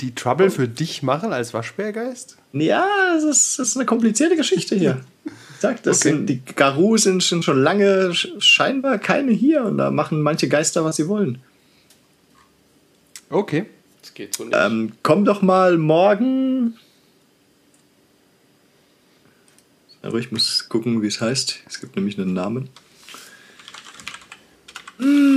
Die 0.00 0.14
Trouble 0.14 0.50
für 0.50 0.66
dich 0.66 1.02
machen 1.02 1.32
als 1.32 1.54
Waschbärgeist? 1.54 2.36
ja, 2.52 2.86
das 3.14 3.24
ist, 3.24 3.58
das 3.58 3.68
ist 3.68 3.76
eine 3.76 3.84
komplizierte 3.86 4.36
Geschichte 4.36 4.76
hier. 4.76 5.04
Ich 5.24 5.60
sag, 5.60 5.82
das 5.82 5.98
Okay. 6.00 6.08
sind, 6.10 6.26
die 6.26 6.40
Garus 6.56 7.02
sind 7.04 7.22
schon, 7.22 7.42
schon 7.42 7.62
lange 7.62 8.10
sch- 8.10 8.40
scheinbar 8.40 8.98
keine 8.98 9.32
hier 9.32 9.62
und 9.64 9.78
da 9.78 9.90
machen 9.90 10.20
manche 10.22 10.48
Geister, 10.48 10.84
was 10.84 10.96
sie 10.96 11.06
wollen. 11.08 11.38
Okay. 13.30 13.66
Das 14.02 14.14
geht 14.14 14.34
so 14.34 14.44
nicht. 14.44 14.56
Ähm, 14.58 14.92
komm 15.02 15.24
doch 15.24 15.42
mal 15.42 15.78
morgen. 15.78 16.76
Aber 20.02 20.18
ich 20.18 20.30
muss 20.32 20.68
gucken, 20.68 21.02
wie 21.02 21.06
es 21.06 21.20
heißt. 21.20 21.60
Es 21.66 21.80
gibt 21.80 21.96
nämlich 21.96 22.18
einen 22.18 22.34
Namen. 22.34 22.68
Hm. 24.98 25.33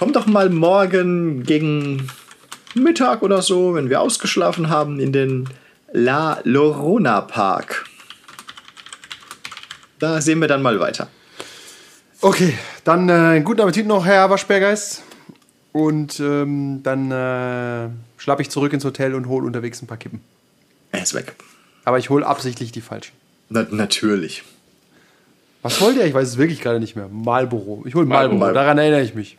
Komm 0.00 0.14
doch 0.14 0.24
mal 0.24 0.48
morgen 0.48 1.42
gegen 1.42 2.08
Mittag 2.72 3.20
oder 3.20 3.42
so, 3.42 3.74
wenn 3.74 3.90
wir 3.90 4.00
ausgeschlafen 4.00 4.70
haben, 4.70 4.98
in 4.98 5.12
den 5.12 5.46
La 5.92 6.40
Lorona 6.44 7.20
Park. 7.20 7.84
Da 9.98 10.22
sehen 10.22 10.40
wir 10.40 10.48
dann 10.48 10.62
mal 10.62 10.80
weiter. 10.80 11.08
Okay, 12.22 12.54
dann 12.82 13.10
äh, 13.10 13.42
guten 13.44 13.60
Appetit 13.60 13.86
noch, 13.86 14.06
Herr 14.06 14.30
Waschbärgeist. 14.30 15.02
Und 15.72 16.18
ähm, 16.18 16.80
dann 16.82 17.10
äh, 17.10 17.90
schlapp 18.16 18.40
ich 18.40 18.48
zurück 18.48 18.72
ins 18.72 18.86
Hotel 18.86 19.14
und 19.14 19.28
hole 19.28 19.46
unterwegs 19.46 19.82
ein 19.82 19.86
paar 19.86 19.98
Kippen. 19.98 20.22
Er 20.92 21.02
ist 21.02 21.12
weg. 21.12 21.34
Aber 21.84 21.98
ich 21.98 22.08
hole 22.08 22.26
absichtlich 22.26 22.72
die 22.72 22.80
falschen. 22.80 23.12
Na, 23.50 23.66
natürlich. 23.70 24.44
Was 25.60 25.78
wollt 25.82 25.98
ihr? 25.98 26.06
Ich 26.06 26.14
weiß 26.14 26.26
es 26.26 26.38
wirklich 26.38 26.62
gerade 26.62 26.80
nicht 26.80 26.96
mehr. 26.96 27.08
Marlboro. 27.12 27.82
Ich 27.84 27.94
hole 27.94 28.06
Marlboro. 28.06 28.38
Marlboro. 28.38 28.54
Daran 28.54 28.78
erinnere 28.78 29.02
ich 29.02 29.14
mich. 29.14 29.36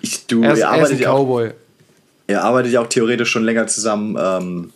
Ich, 0.00 0.26
du, 0.26 0.42
Er 0.42 0.52
ist, 0.52 0.58
er 0.60 0.64
ist 0.64 0.64
arbeitet 0.74 0.96
ein 0.96 1.02
ja 1.02 1.10
auch 1.12 1.24
Cowboy. 1.24 1.50
Ihr 2.28 2.42
arbeitet 2.42 2.72
ja 2.72 2.80
auch 2.82 2.86
theoretisch 2.88 3.30
schon 3.30 3.44
länger 3.44 3.66
zusammen. 3.66 4.16
Ähm, 4.20 4.72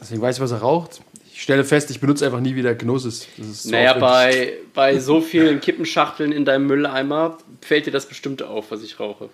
Deswegen 0.00 0.22
weiß 0.22 0.36
ich, 0.36 0.42
was 0.42 0.52
er 0.52 0.58
raucht. 0.58 1.00
Ich 1.32 1.42
stelle 1.42 1.64
fest, 1.64 1.90
ich 1.90 2.00
benutze 2.00 2.24
einfach 2.26 2.40
nie 2.40 2.54
wieder 2.54 2.74
Gnosis. 2.74 3.26
Das 3.36 3.46
ist 3.46 3.62
so 3.64 3.70
naja, 3.70 3.94
bei, 3.94 4.54
bei 4.72 4.98
so 4.98 5.20
vielen 5.20 5.60
Kippenschachteln 5.60 6.30
in 6.30 6.44
deinem 6.44 6.66
Mülleimer 6.66 7.38
fällt 7.60 7.86
dir 7.86 7.90
das 7.90 8.06
bestimmt 8.06 8.42
auf, 8.42 8.70
was 8.70 8.82
ich 8.82 9.00
rauche. 9.00 9.28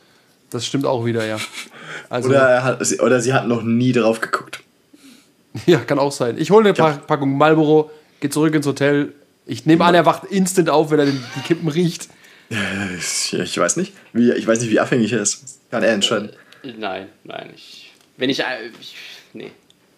Das 0.50 0.64
stimmt 0.66 0.86
auch 0.86 1.04
wieder, 1.04 1.26
ja. 1.26 1.38
Also, 2.08 2.30
oder, 2.30 2.48
er 2.48 2.64
hat, 2.64 2.86
sie- 2.86 2.98
oder 3.00 3.20
sie 3.20 3.32
hat 3.34 3.46
noch 3.46 3.62
nie 3.62 3.92
drauf 3.92 4.20
geguckt. 4.20 4.60
ja, 5.66 5.78
kann 5.78 5.98
auch 5.98 6.12
sein. 6.12 6.38
Ich 6.38 6.50
hole 6.50 6.68
eine 6.68 6.76
Ja. 6.76 6.84
Pa- 6.92 6.98
Packung 7.06 7.36
Marlboro, 7.36 7.90
gehe 8.20 8.30
zurück 8.30 8.54
ins 8.54 8.66
Hotel. 8.66 9.12
Ich 9.46 9.66
nehme 9.66 9.84
an, 9.84 9.94
er 9.94 10.06
wacht 10.06 10.24
instant 10.24 10.70
auf, 10.70 10.90
wenn 10.90 11.00
er 11.00 11.06
den, 11.06 11.22
die 11.36 11.40
Kippen 11.40 11.68
riecht. 11.68 12.08
Ich, 12.98 13.32
ich 13.32 13.58
weiß 13.58 13.76
nicht. 13.76 13.92
Wie, 14.12 14.32
ich 14.32 14.46
weiß 14.46 14.60
nicht, 14.60 14.70
wie 14.70 14.80
abhängig 14.80 15.12
er 15.12 15.22
ist. 15.22 15.60
Kann 15.70 15.82
er 15.82 15.92
entscheiden. 15.92 16.30
Nein, 16.62 17.06
nein. 17.24 17.50
Ich, 17.54 17.92
wenn 18.16 18.28
ich, 18.30 18.40
äh, 18.40 18.44
ich. 18.80 18.96
Nee. 19.32 19.50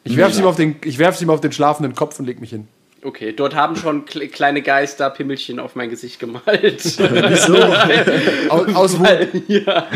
Ich 0.05 0.17
werfe 0.17 0.39
ihm, 0.39 0.45
auf 0.47 0.57
den- 0.57 0.77
ich 0.85 0.99
werf's 0.99 1.23
ihm 1.23 1.31
auf 1.31 1.41
den 1.41 1.53
schlafenden 1.53 1.95
Kopf 1.95 2.19
und 2.19 2.27
leg 2.27 2.41
mich 2.41 2.51
hin. 2.51 2.69
Okay, 3.05 3.33
dort 3.33 3.55
haben 3.57 3.75
schon 3.75 4.05
kle- 4.05 4.29
kleine 4.29 4.63
Geister 4.63 5.11
Pimmelchen 5.11 5.59
auf 5.59 5.75
mein 5.75 5.91
Gesicht 5.91 6.21
gemalt. 6.21 6.85
Wieso? 6.85 7.57
Aus, 8.49 8.75
aus 8.75 8.99
Wut. 8.99 9.07
weil, 9.09 9.29
ja, 9.49 9.87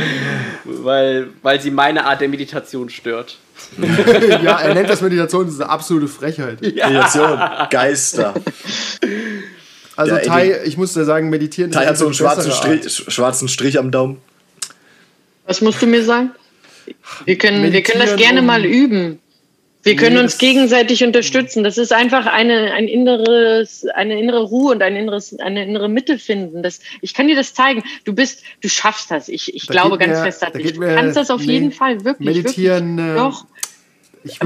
weil, 0.64 1.28
weil 1.42 1.60
sie 1.60 1.70
meine 1.70 2.04
Art 2.04 2.20
der 2.20 2.28
Meditation 2.28 2.88
stört. 2.88 3.36
Ja, 4.42 4.58
er 4.60 4.74
nennt 4.74 4.90
das 4.90 5.00
Meditation, 5.00 5.44
das 5.46 5.54
ist 5.54 5.60
eine 5.62 5.70
absolute 5.70 6.08
Frechheit. 6.08 6.60
Meditation. 6.60 7.40
Geister. 7.70 8.34
Also 9.96 10.14
Ja, 10.16 10.20
Tai, 10.22 10.60
ich 10.64 10.76
muss 10.76 10.92
dir 10.92 11.04
sagen, 11.04 11.30
meditieren 11.30 11.70
Tai 11.72 11.86
hat 11.86 11.96
so 11.96 12.04
einen 12.04 12.10
eine 12.10 12.14
schwarzen. 12.16 12.52
Strich, 12.52 12.92
schwarzen 13.08 13.48
Strich 13.48 13.78
am 13.78 13.90
Daumen. 13.90 14.18
Was 15.46 15.60
musst 15.60 15.80
du 15.80 15.86
mir 15.86 16.02
sagen? 16.04 16.30
Wir 17.24 17.38
können, 17.38 17.72
wir 17.72 17.82
können 17.82 18.00
das 18.00 18.16
gerne 18.16 18.42
mal 18.42 18.64
üben. 18.64 19.20
Wir 19.82 19.94
können 19.94 20.16
Nee, 20.16 20.22
uns 20.22 20.38
gegenseitig 20.38 21.04
unterstützen. 21.04 21.62
Das 21.62 21.78
ist 21.78 21.92
einfach 21.92 22.26
eine, 22.26 22.72
ein 22.72 22.88
inneres, 22.88 23.86
eine 23.94 24.18
innere 24.20 24.42
Ruhe 24.42 24.72
und 24.74 24.82
ein 24.82 24.96
inneres, 24.96 25.38
eine 25.38 25.64
innere 25.64 25.88
Mitte 25.88 26.18
finden. 26.18 26.64
Das, 26.64 26.80
ich 27.02 27.14
kann 27.14 27.28
dir 27.28 27.36
das 27.36 27.54
zeigen. 27.54 27.84
Du 28.04 28.12
bist, 28.12 28.42
du 28.62 28.68
schaffst 28.68 29.12
das. 29.12 29.28
Ich, 29.28 29.54
ich 29.54 29.66
Da 29.66 29.72
glaube 29.74 29.96
ganz 29.98 30.18
mir- 30.18 30.24
fest 30.24 30.42
da 30.42 30.48
an 30.48 30.52
dich. 30.54 30.62
geht 30.64 30.76
Du 30.76 30.80
mir- 30.80 30.94
kannst 30.96 31.16
das 31.16 31.30
auf 31.30 31.40
nee, 31.40 31.52
jeden 31.52 31.70
Fall 31.70 32.04
wirklich. 32.04 32.26
meditieren, 32.36 32.96
Wirklich. 32.96 33.14
äh, 33.14 33.16
Doch. 33.16 33.46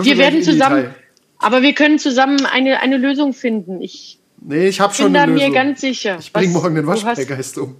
Wir 0.04 0.18
werden 0.18 0.42
zusammen, 0.42 0.94
aber 1.38 1.62
wir 1.62 1.72
können 1.72 1.98
zusammen 1.98 2.44
eine, 2.44 2.80
eine 2.80 2.98
Lösung 2.98 3.32
finden. 3.32 3.80
Ich 3.80 4.18
Nee, 4.42 4.68
ich 4.68 4.80
hab 4.80 4.94
schon 4.94 5.06
bin 5.06 5.14
da 5.14 5.22
eine 5.24 5.32
mir 5.32 5.38
Lösung. 5.40 5.54
ganz 5.54 5.80
sicher. 5.80 6.16
Ich 6.20 6.32
bring 6.32 6.54
Was- 6.54 6.62
morgen 6.62 6.74
den 6.76 6.86
Waschbärgeist 6.86 7.58
um. 7.58 7.76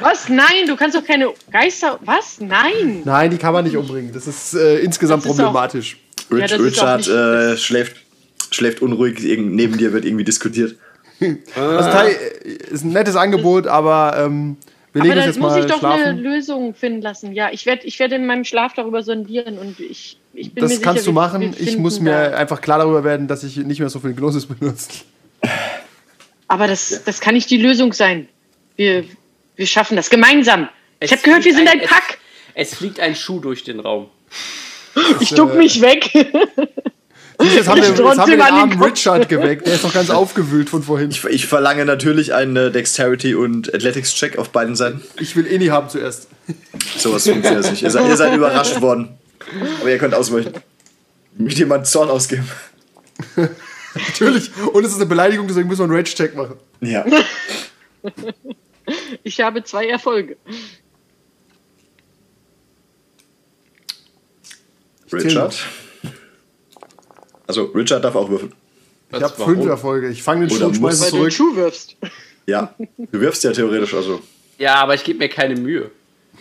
Was? 0.00 0.28
Nein, 0.28 0.66
du 0.66 0.74
kannst 0.76 0.96
doch 0.96 1.04
keine 1.04 1.28
Geister. 1.52 1.98
Was? 2.04 2.40
Nein. 2.40 3.02
Nein, 3.04 3.30
die 3.30 3.36
kann 3.36 3.52
man 3.52 3.64
nicht 3.64 3.76
umbringen. 3.76 4.12
Das 4.12 4.26
ist 4.26 4.54
äh, 4.54 4.78
insgesamt 4.80 5.24
Das 5.24 5.30
ist 5.30 5.36
problematisch. 5.36 5.98
Ja, 6.30 6.36
Rich, 6.36 6.50
das 6.50 6.60
auch 6.60 6.64
Richard 6.64 6.98
nicht 6.98 7.08
äh, 7.10 7.56
schläft, 7.56 7.96
schläft 8.50 8.82
unruhig. 8.82 9.22
Irgend, 9.24 9.54
neben 9.54 9.78
dir 9.78 9.92
wird 9.92 10.04
irgendwie 10.04 10.24
diskutiert. 10.24 10.76
Also 11.54 11.90
Tai 11.90 12.10
äh, 12.10 12.16
ist 12.72 12.82
ein 12.84 12.92
nettes 12.92 13.14
Angebot, 13.14 13.66
aber 13.66 14.14
ähm, 14.24 14.56
wir 14.94 15.02
legen 15.02 15.12
Aber 15.12 15.18
uns 15.18 15.24
da 15.24 15.30
jetzt 15.30 15.38
muss 15.38 15.56
ich 15.56 15.70
doch 15.70 15.82
eine 15.84 16.02
schlafen. 16.02 16.18
Lösung 16.18 16.74
finden 16.74 17.02
lassen. 17.02 17.32
Ja, 17.34 17.50
ich 17.52 17.66
werde 17.66 17.84
ich 17.86 17.98
werd 17.98 18.12
in 18.12 18.24
meinem 18.26 18.44
Schlaf 18.44 18.72
darüber 18.74 19.02
sondieren 19.02 19.58
und 19.58 19.78
ich, 19.80 20.18
ich 20.32 20.54
bin 20.54 20.62
mir 20.64 20.68
Das 20.68 20.70
sicher, 20.78 20.82
kannst 20.82 21.06
du 21.06 21.12
machen. 21.12 21.54
Ich 21.58 21.76
muss 21.76 22.00
mir 22.00 22.10
da- 22.30 22.36
einfach 22.38 22.60
klar 22.62 22.78
darüber 22.78 23.04
werden, 23.04 23.28
dass 23.28 23.44
ich 23.44 23.56
nicht 23.58 23.80
mehr 23.80 23.90
so 23.90 24.00
viel 24.00 24.14
Gnosis 24.14 24.46
benutze. 24.46 24.88
Aber 26.50 26.66
das, 26.66 27.02
das 27.04 27.20
kann 27.20 27.34
nicht 27.34 27.48
die 27.48 27.58
Lösung 27.58 27.92
sein. 27.92 28.28
Wir, 28.74 29.04
wir 29.54 29.66
schaffen 29.68 29.94
das 29.96 30.10
gemeinsam. 30.10 30.68
Ich 30.98 31.12
Es 31.12 31.12
habe 31.12 31.22
gehört, 31.22 31.44
wir 31.44 31.54
sind 31.54 31.68
ein 31.68 31.78
es- 31.80 31.88
Pack. 31.88 32.18
Es 32.54 32.74
fliegt 32.74 32.98
ein 32.98 33.14
Schuh 33.14 33.38
durch 33.38 33.62
den 33.62 33.78
Raum. 33.78 34.08
Ich 35.20 35.30
duck 35.30 35.54
mich 35.54 35.80
weg. 35.80 36.10
Jetzt 37.40 37.68
haben 37.68 37.80
wir, 37.80 37.84
Ich 37.84 37.98
jetzt 37.98 38.18
haben 38.18 38.30
wir 38.30 38.36
den 38.36 38.40
armen. 38.42 38.82
Richard 38.82 39.28
geweckt. 39.28 39.66
Der 39.66 39.74
ist 39.76 39.84
noch 39.84 39.94
ganz 39.94 40.10
aufgewühlt 40.10 40.68
von 40.68 40.82
vorhin. 40.82 41.10
Ich, 41.10 41.24
ich 41.24 41.46
verlange 41.46 41.84
natürlich 41.86 42.34
einen 42.34 42.56
äh, 42.56 42.70
Dexterity- 42.70 43.34
und 43.34 43.72
Athletics-Check 43.72 44.36
auf 44.36 44.50
beiden 44.50 44.74
Seiten. 44.76 45.00
Ich 45.20 45.36
will 45.36 45.46
Inni 45.46 45.68
haben 45.68 45.88
zuerst. 45.88 46.28
Sowas 46.98 47.26
funktioniert 47.26 47.70
nicht. 47.70 47.80
Ihr 47.82 47.90
seid, 47.90 48.08
ihr 48.08 48.16
seid 48.16 48.34
überrascht 48.34 48.80
worden. 48.82 49.16
Aber 49.80 49.88
ihr 49.90 49.96
könnt 49.96 50.12
ausweichen. 50.14 50.52
Mit 51.38 51.56
jemandem 51.56 51.86
Zorn 51.86 52.10
ausgeben. 52.10 52.46
Natürlich. 53.94 54.50
Und 54.72 54.84
es 54.84 54.92
ist 54.92 54.96
eine 54.96 55.06
Beleidigung, 55.06 55.46
deswegen 55.46 55.68
müssen 55.68 55.80
wir 55.80 55.84
einen 55.84 55.94
Rage-Check 55.94 56.34
machen. 56.36 56.56
Ja. 56.80 57.04
Ich 59.22 59.40
habe 59.40 59.62
zwei 59.62 59.86
Erfolge. 59.86 60.36
Richard. 65.12 65.56
Also, 67.46 67.64
Richard 67.66 68.04
darf 68.04 68.14
auch 68.14 68.28
würfeln. 68.28 68.52
Ich 69.12 69.22
habe 69.22 69.44
fünf 69.44 69.66
Erfolge. 69.66 70.08
Ich 70.08 70.22
fange 70.22 70.46
den 70.46 70.56
Schuh 70.56 70.66
und 70.66 70.76
schmeiße 70.76 71.10
zurück. 71.10 71.32
Schuh 71.32 71.56
wirfst. 71.56 71.96
Ja. 72.46 72.74
Du 72.96 73.20
wirfst 73.20 73.44
ja 73.44 73.52
theoretisch, 73.52 73.94
also. 73.94 74.20
Ja, 74.58 74.76
aber 74.76 74.94
ich 74.94 75.04
gebe 75.04 75.18
mir 75.18 75.28
keine 75.28 75.56
Mühe. 75.56 75.90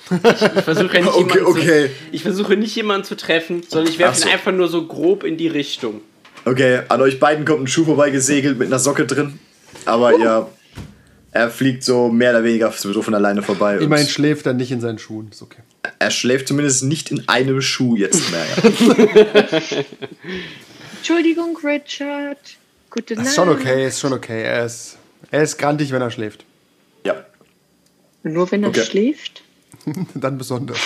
Ich, 0.09 0.41
ich 0.41 0.63
versuche 0.63 0.97
ja 0.97 1.01
nicht 1.03 1.13
Okay, 1.13 1.39
jemanden 1.39 1.45
okay. 1.45 1.87
Zu, 1.87 1.93
ich 2.11 2.21
versuche 2.23 2.57
nicht 2.57 2.75
jemanden 2.75 3.05
zu 3.05 3.17
treffen, 3.17 3.63
sondern 3.67 3.91
ich 3.91 3.99
werfe 3.99 4.19
so. 4.19 4.27
ihn 4.27 4.33
einfach 4.33 4.51
nur 4.51 4.67
so 4.67 4.85
grob 4.85 5.23
in 5.23 5.37
die 5.37 5.47
Richtung. 5.47 6.01
Okay, 6.45 6.81
an 6.87 7.01
euch 7.01 7.19
beiden 7.19 7.45
kommt 7.45 7.61
ein 7.63 7.67
Schuh 7.67 7.85
vorbeigesegelt 7.85 8.57
mit 8.57 8.67
einer 8.67 8.79
Socke 8.79 9.05
drin. 9.05 9.39
Aber 9.85 10.17
ihr. 10.17 10.47
Er 11.31 11.51
fliegt 11.51 11.83
so 11.83 12.09
mehr 12.09 12.31
oder 12.31 12.43
weniger 12.43 12.71
so 12.71 13.01
von 13.03 13.13
alleine 13.13 13.43
vorbei. 13.43 13.77
und 13.77 13.83
Immerhin 13.83 14.07
schläft 14.07 14.47
er 14.47 14.53
nicht 14.53 14.71
in 14.71 14.81
seinen 14.81 14.97
Schuhen. 14.97 15.27
Ist 15.29 15.43
okay. 15.43 15.61
er 15.99 16.09
schläft 16.09 16.47
zumindest 16.47 16.83
nicht 16.85 17.11
in 17.11 17.27
einem 17.29 17.61
Schuh 17.61 17.95
jetzt 17.95 18.23
mehr. 18.31 19.85
Ja. 20.25 20.27
Entschuldigung, 20.97 21.57
Richard. 21.63 22.37
Gute 22.89 23.15
Nacht. 23.15 23.27
Ist 23.27 23.35
schon 23.35 23.49
okay, 23.49 23.87
ist 23.87 23.99
schon 23.99 24.11
okay. 24.13 24.41
Er 24.43 24.65
ist, 24.65 24.97
Er 25.31 25.43
ist 25.43 25.57
grantig, 25.57 25.91
wenn 25.91 26.01
er 26.01 26.09
schläft. 26.11 26.43
Ja. 27.05 27.23
Nur 28.23 28.51
wenn 28.51 28.63
er 28.63 28.69
Okay. 28.69 28.83
schläft? 28.83 29.43
Dann 30.15 30.37
besonders. 30.37 30.79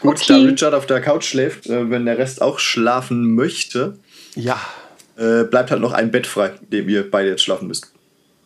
Gut, 0.00 0.16
Okay. 0.22 0.26
da 0.28 0.36
Richard 0.50 0.74
auf 0.74 0.86
der 0.86 1.00
Couch 1.00 1.24
schläft, 1.24 1.66
äh, 1.66 1.90
wenn 1.90 2.06
der 2.06 2.18
Rest 2.18 2.40
auch 2.42 2.58
schlafen 2.58 3.34
möchte, 3.34 3.98
Ja. 4.36 4.60
äh, 5.16 5.44
bleibt 5.44 5.70
halt 5.70 5.80
noch 5.80 5.92
ein 5.92 6.10
Bett 6.10 6.26
frei, 6.26 6.52
in 6.62 6.70
dem 6.70 6.88
ihr 6.88 7.10
beide 7.10 7.30
jetzt 7.30 7.42
schlafen 7.42 7.68
müsst. 7.68 7.92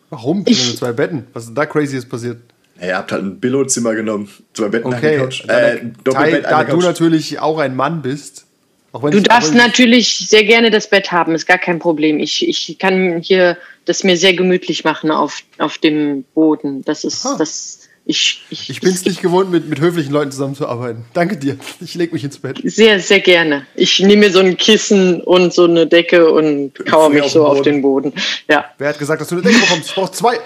Warum? 0.09 0.43
Ich 0.47 0.65
nur 0.67 0.75
zwei 0.75 0.91
Betten. 0.91 1.25
Was 1.33 1.43
ist 1.43 1.49
denn 1.49 1.55
da 1.55 1.65
crazyes 1.65 2.07
passiert? 2.07 2.37
Ja, 2.79 2.87
ihr 2.87 2.97
habt 2.97 3.11
halt 3.11 3.23
ein 3.23 3.39
Billo-Zimmer 3.39 3.93
genommen. 3.95 4.29
Zwei 4.53 4.67
Betten, 4.69 4.93
Okay. 4.93 5.15
eine 5.15 5.17
Couch. 5.23 5.43
Äh, 5.47 5.81
Doppelbett, 6.03 6.45
da 6.45 6.57
eine 6.59 6.69
du 6.69 6.75
Couch. 6.77 6.83
natürlich 6.83 7.39
auch 7.39 7.57
ein 7.59 7.75
Mann 7.75 8.01
bist. 8.01 8.45
Auch 8.91 9.01
wenn 9.03 9.11
Du 9.11 9.21
darfst 9.21 9.55
natürlich 9.55 10.27
sehr 10.29 10.43
gerne 10.43 10.69
das 10.69 10.87
Bett 10.87 11.11
haben, 11.11 11.33
ist 11.33 11.47
gar 11.47 11.57
kein 11.57 11.79
Problem. 11.79 12.19
Ich, 12.19 12.47
ich 12.47 12.77
kann 12.77 13.19
hier 13.21 13.57
das 13.85 14.03
mir 14.03 14.17
sehr 14.17 14.33
gemütlich 14.35 14.83
machen 14.83 15.09
auf, 15.09 15.39
auf 15.57 15.79
dem 15.79 16.25
Boden. 16.35 16.83
Das 16.85 17.03
ist 17.03 17.25
Ah. 17.25 17.35
das. 17.37 17.79
Ich, 18.05 18.43
ich, 18.49 18.69
Ich 18.69 18.81
bin 18.81 18.93
es 18.93 19.05
nicht 19.05 19.21
gewohnt, 19.21 19.49
mit, 19.49 19.69
mit 19.69 19.79
höflichen 19.79 20.11
Leuten 20.11 20.31
zusammenzuarbeiten. 20.31 21.05
Danke 21.13 21.37
dir. 21.37 21.57
Ich 21.79 21.95
leg 21.95 22.11
mich 22.11 22.23
ins 22.25 22.37
Bett. 22.37 22.59
Sehr, 22.63 22.99
sehr 22.99 23.21
gerne. 23.21 23.65
Ich 23.75 23.99
nehme 23.99 24.27
mir 24.27 24.31
so 24.31 24.39
ein 24.39 24.57
Kissen 24.57 25.21
und 25.21 25.53
so 25.53 25.63
eine 25.63 25.87
Decke 25.87 26.29
und 26.29 26.73
kauere 26.85 27.09
mich 27.09 27.21
auf 27.23 27.31
so 27.31 27.45
auf 27.45 27.61
den 27.61 27.81
Boden. 27.81 28.11
Ja. 28.49 28.65
Wer 28.77 28.89
hat 28.89 28.99
gesagt, 28.99 29.21
dass 29.21 29.29
du 29.29 29.35
eine 29.35 29.43
Decke 29.43 29.59
bekommst? 29.59 29.89
Ich 29.89 29.95
brauch 29.95 30.09
zwei. 30.09 30.37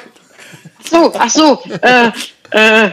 So, 0.87 1.11
ach 1.15 1.29
so. 1.31 1.59
Äh, 1.81 2.11
äh, 2.51 2.91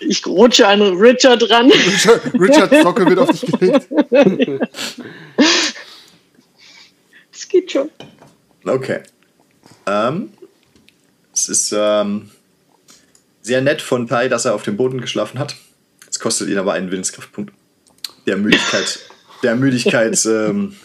ich 0.00 0.26
rutsche 0.26 0.66
an 0.66 0.80
Richard 0.80 1.48
ran. 1.50 1.70
Richard, 1.70 2.34
Richards 2.34 2.82
Socke 2.82 3.06
wird 3.06 3.18
auf 3.18 3.30
dich 3.30 3.42
gelegt. 3.42 3.88
Es 7.30 7.48
geht 7.48 7.70
schon. 7.72 7.90
Okay. 8.64 9.00
Ähm, 9.86 10.32
es 11.34 11.48
ist 11.48 11.74
ähm, 11.76 12.30
sehr 13.42 13.60
nett 13.60 13.82
von 13.82 14.06
Tai, 14.06 14.28
dass 14.28 14.44
er 14.44 14.54
auf 14.54 14.62
dem 14.62 14.76
Boden 14.76 15.00
geschlafen 15.00 15.38
hat. 15.38 15.56
Es 16.08 16.18
kostet 16.18 16.48
ihn 16.48 16.58
aber 16.58 16.72
einen 16.72 16.90
Willenskraftpunkt. 16.90 17.52
Der 18.26 18.36
Müdigkeit. 18.36 19.00
Der 19.42 19.56
Müdigkeit. 19.56 20.18
Ähm, 20.26 20.76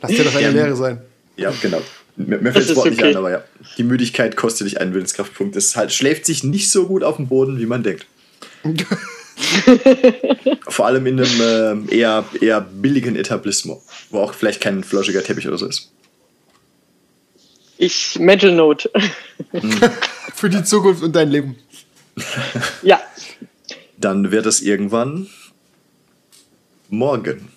Lass 0.00 0.10
dir 0.10 0.24
das 0.24 0.36
eine. 0.36 0.50
Lehre 0.50 0.76
sein. 0.76 1.02
ja, 1.36 1.52
genau. 1.60 1.82
Mir, 2.16 2.38
mir 2.38 2.52
fällt 2.52 2.70
das 2.70 2.76
Wort 2.76 2.88
nicht 2.88 3.00
okay. 3.00 3.10
ein, 3.10 3.16
aber 3.16 3.30
ja. 3.30 3.44
Die 3.76 3.82
Müdigkeit 3.82 4.34
kostet 4.36 4.66
dich 4.66 4.80
einen 4.80 4.94
Willenskraftpunkt. 4.94 5.56
Es 5.56 5.76
halt, 5.76 5.92
schläft 5.92 6.24
sich 6.24 6.42
nicht 6.42 6.70
so 6.70 6.86
gut 6.86 7.04
auf 7.04 7.16
dem 7.16 7.28
Boden, 7.28 7.58
wie 7.58 7.66
man 7.66 7.82
denkt. 7.82 8.06
Vor 10.68 10.86
allem 10.86 11.06
in 11.06 11.20
einem 11.20 11.40
ähm, 11.42 11.88
eher, 11.90 12.24
eher 12.40 12.60
billigen 12.60 13.16
Etablissement, 13.16 13.80
wo 14.10 14.20
auch 14.20 14.32
vielleicht 14.32 14.60
kein 14.60 14.84
flauschiger 14.84 15.22
Teppich 15.22 15.46
oder 15.46 15.58
so 15.58 15.66
ist. 15.66 15.92
Ich 17.76 18.18
Mental 18.18 18.52
Note. 18.52 18.90
Für 20.34 20.48
die 20.48 20.62
Zukunft 20.62 21.02
und 21.02 21.14
dein 21.14 21.30
Leben. 21.30 21.56
ja. 22.82 23.00
Dann 23.96 24.30
wird 24.30 24.46
es 24.46 24.60
irgendwann 24.60 25.28
morgen. 26.88 27.48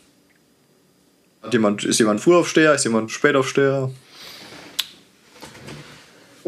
Hat 1.44 1.54
jemand, 1.54 1.84
ist 1.84 2.00
jemand 2.00 2.22
Frühaufsteher? 2.22 2.74
Ist 2.74 2.84
jemand 2.84 3.12
Spätaufsteher? 3.12 3.90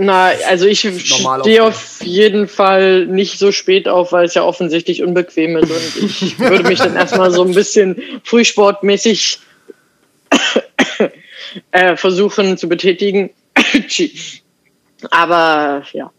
Na, 0.01 0.31
also 0.47 0.65
ich 0.65 0.79
stehe 0.79 1.61
auf 1.61 2.01
jeden 2.01 2.47
Fall 2.47 3.05
nicht 3.05 3.37
so 3.37 3.51
spät 3.51 3.89
auf, 3.89 4.13
weil 4.13 4.25
es 4.25 4.33
ja 4.33 4.43
offensichtlich 4.43 5.03
unbequem 5.03 5.57
ist 5.57 5.69
und 5.69 6.03
ich 6.03 6.39
würde 6.39 6.63
mich 6.63 6.79
dann 6.79 6.95
erstmal 6.95 7.31
so 7.31 7.43
ein 7.43 7.53
bisschen 7.53 8.01
frühsportmäßig 8.23 9.39
äh, 11.71 11.97
versuchen 11.97 12.57
zu 12.57 12.69
betätigen. 12.69 13.31
Aber 15.11 15.83
ja, 15.91 16.11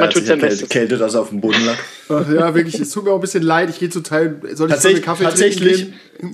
Man 0.00 0.04
hat 0.04 0.12
tut 0.12 0.22
sich 0.22 0.28
sein 0.28 0.40
Bestes. 0.40 0.68
Kälte, 0.68 0.96
dass 0.96 1.14
er 1.14 1.20
auf 1.20 1.28
dem 1.28 1.40
Boden 1.40 1.64
lag. 1.64 1.76
Ach, 2.08 2.28
ja, 2.30 2.54
wirklich. 2.54 2.80
Es 2.80 2.90
tut 2.90 3.04
mir 3.04 3.10
auch 3.10 3.16
ein 3.16 3.20
bisschen 3.20 3.42
leid. 3.42 3.70
Ich 3.70 3.78
gehe 3.78 3.90
zu 3.90 4.00
Teil. 4.00 4.40
Soll 4.54 4.68
ich 4.68 4.74
Tatsächlich, 4.74 5.04
Kaffee 5.04 5.24
tatsächlich 5.24 5.92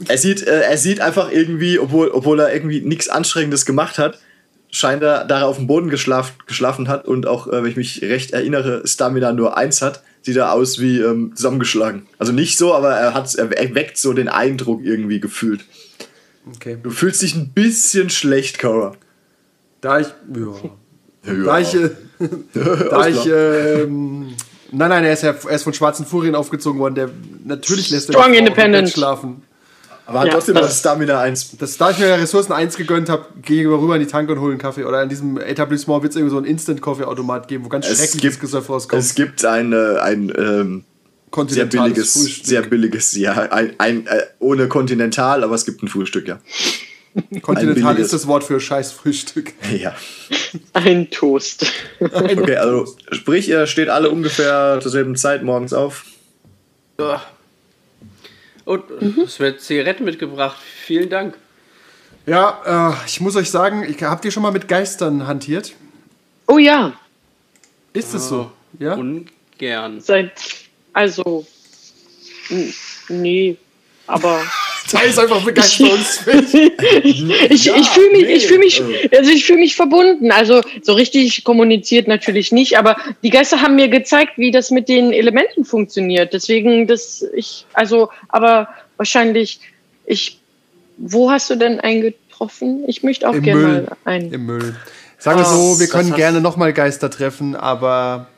er, 0.08 0.18
sieht, 0.18 0.46
äh, 0.46 0.60
er 0.62 0.76
sieht 0.76 1.00
einfach 1.00 1.30
irgendwie, 1.32 1.78
obwohl, 1.78 2.08
obwohl 2.08 2.40
er 2.40 2.52
irgendwie 2.52 2.80
nichts 2.80 3.08
Anstrengendes 3.08 3.64
gemacht 3.64 3.98
hat, 3.98 4.18
scheint 4.70 5.02
er, 5.02 5.24
da 5.24 5.40
er 5.40 5.46
auf 5.46 5.56
dem 5.56 5.66
Boden 5.66 5.88
geschlaf, 5.88 6.34
geschlafen 6.46 6.88
hat 6.88 7.06
und 7.06 7.26
auch, 7.26 7.46
äh, 7.46 7.62
wenn 7.62 7.70
ich 7.70 7.76
mich 7.76 8.02
recht 8.02 8.32
erinnere, 8.32 8.86
Stamina 8.86 9.32
nur 9.32 9.56
eins 9.56 9.80
hat, 9.82 10.02
sieht 10.22 10.36
er 10.36 10.52
aus 10.52 10.78
wie 10.78 11.00
ähm, 11.00 11.34
zusammengeschlagen. 11.34 12.06
Also 12.18 12.32
nicht 12.32 12.58
so, 12.58 12.74
aber 12.74 12.90
er, 12.90 13.14
hat, 13.14 13.34
er 13.34 13.50
weckt 13.74 13.96
so 13.98 14.12
den 14.12 14.28
Eindruck 14.28 14.84
irgendwie 14.84 15.20
gefühlt. 15.20 15.64
Okay. 16.54 16.78
Du 16.82 16.90
fühlst 16.90 17.22
dich 17.22 17.34
ein 17.34 17.52
bisschen 17.52 18.10
schlecht, 18.10 18.58
Cora. 18.58 18.96
Da 19.80 20.00
ich. 20.00 20.08
Ja. 20.34 20.70
Ja. 21.28 21.44
Da 21.44 21.58
ich. 21.60 21.74
Äh, 21.74 21.90
da 22.90 23.06
ich. 23.08 23.26
Ähm, 23.26 24.34
nein, 24.72 24.88
nein, 24.90 25.04
er 25.04 25.12
ist 25.12 25.22
ja 25.22 25.34
er 25.48 25.54
ist 25.54 25.62
von 25.62 25.72
schwarzen 25.74 26.04
Furien 26.06 26.34
aufgezogen 26.34 26.80
worden. 26.80 26.94
Der 26.94 27.10
natürlich 27.44 27.90
lässt 27.90 28.08
er 28.08 28.14
Strong 28.14 28.32
dem 28.32 28.38
independent. 28.40 28.90
Schlafen. 28.90 29.42
aber 30.06 30.20
hat 30.20 30.26
Ja, 30.28 30.32
trotzdem 30.34 30.54
das- 30.56 30.64
noch 30.68 30.74
Stamina 30.74 31.20
1. 31.20 31.56
Das, 31.58 31.76
da 31.76 31.90
ich 31.90 31.98
mir 31.98 32.08
ja 32.08 32.14
Ressourcen 32.16 32.52
1 32.52 32.76
gegönnt 32.76 33.08
habe, 33.08 33.26
gehe 33.42 33.62
ich 33.62 33.68
rüber 33.68 33.94
in 33.94 34.00
die 34.00 34.06
Tanke 34.06 34.32
und 34.32 34.40
hole 34.40 34.52
einen 34.52 34.60
Kaffee. 34.60 34.84
Oder 34.84 35.02
in 35.02 35.08
diesem 35.08 35.38
Etablissement 35.38 36.02
wird 36.02 36.12
es 36.12 36.16
irgendwie 36.16 36.32
so 36.32 36.38
einen 36.38 36.46
Instant-Coffee-Automat 36.46 37.46
geben, 37.48 37.64
wo 37.64 37.68
ganz 37.68 37.86
Es 37.88 37.98
schreckliches 37.98 38.40
Gesöff 38.40 38.68
rauskommt. 38.68 39.02
es 39.02 39.14
gibt 39.14 39.44
ein, 39.44 39.72
äh, 39.72 39.98
ein 40.00 40.32
ähm, 40.36 40.84
sehr 41.48 41.66
billiges, 41.66 42.14
Frühstück. 42.14 42.46
sehr 42.46 42.62
billiges, 42.62 43.14
ja, 43.16 43.32
ein, 43.34 43.74
ein, 43.78 44.06
äh, 44.06 44.22
ohne 44.38 44.66
Kontinental, 44.66 45.44
aber 45.44 45.54
es 45.54 45.66
gibt 45.66 45.82
ein 45.82 45.88
Frühstück, 45.88 46.26
ja. 46.26 46.38
Kontinental 47.42 47.96
ist 47.98 48.12
das 48.12 48.26
Wort 48.26 48.44
für 48.44 48.60
Scheißfrühstück. 48.60 49.52
Ja. 49.78 49.94
ein 50.72 51.10
Toast. 51.10 51.72
Okay, 52.00 52.56
also 52.56 52.96
sprich, 53.12 53.48
ihr 53.48 53.66
steht 53.66 53.88
alle 53.88 54.10
ungefähr 54.10 54.78
zur 54.80 54.90
selben 54.90 55.16
Zeit 55.16 55.42
morgens 55.42 55.72
auf. 55.72 56.04
Ja. 56.98 57.22
Und 58.64 58.84
es 59.24 59.40
wird 59.40 59.60
Zigaretten 59.60 60.04
mitgebracht. 60.04 60.58
Vielen 60.84 61.08
Dank. 61.08 61.36
Ja, 62.26 62.92
äh, 62.92 63.06
ich 63.06 63.20
muss 63.20 63.36
euch 63.36 63.50
sagen, 63.50 63.84
ich, 63.88 64.02
habt 64.02 64.24
ihr 64.24 64.30
schon 64.30 64.42
mal 64.42 64.52
mit 64.52 64.68
Geistern 64.68 65.26
hantiert? 65.26 65.72
Oh 66.46 66.58
ja, 66.58 66.94
Ist 67.92 68.14
es 68.14 68.28
so? 68.28 68.50
Ja? 68.78 68.94
Ungern. 68.94 70.00
seit, 70.00 70.32
also, 70.92 71.46
nee, 73.08 73.56
aber 74.06 74.42
Da 74.90 75.00
ist 75.00 75.18
einfach 75.18 75.44
begeisterungsfähig. 75.44 76.54
ich, 77.50 77.64
Ja, 77.66 77.76
ich 77.76 77.88
fühle 77.88 78.10
mich, 78.10 78.22
nee, 78.22 78.32
ich 78.34 78.46
fühle 78.46 78.60
mich, 78.60 78.82
also 79.16 79.30
ich 79.30 79.44
fühle 79.44 79.58
mich 79.60 79.76
verbunden. 79.76 80.32
Also 80.32 80.62
so 80.82 80.94
richtig 80.94 81.44
kommuniziert 81.44 82.08
natürlich 82.08 82.52
nicht, 82.52 82.78
aber 82.78 82.96
die 83.22 83.30
Geister 83.30 83.60
haben 83.60 83.74
mir 83.74 83.88
gezeigt, 83.88 84.38
wie 84.38 84.50
das 84.50 84.70
mit 84.70 84.88
den 84.88 85.12
Elementen 85.12 85.64
funktioniert. 85.64 86.32
Deswegen, 86.32 86.86
das 86.86 87.24
ich, 87.34 87.66
also, 87.74 88.08
aber 88.28 88.68
wahrscheinlich, 88.96 89.60
ich, 90.06 90.38
wo 90.96 91.30
hast 91.30 91.50
du 91.50 91.56
denn 91.56 91.80
eingetroffen? 91.80 92.84
Ich 92.86 93.02
möchte 93.02 93.28
auch 93.28 93.34
Im 93.34 93.42
gerne 93.42 93.60
Müll. 93.60 93.82
mal 93.82 93.96
ein. 94.04 94.32
Im 94.32 94.46
Müll. 94.46 94.74
Sagen 95.18 95.40
wir 95.40 95.44
so, 95.44 95.80
wir 95.80 95.86
das 95.86 95.90
können 95.94 96.14
gerne 96.14 96.40
nochmal 96.40 96.72
Geister 96.72 97.10
treffen, 97.10 97.56
aber 97.56 98.28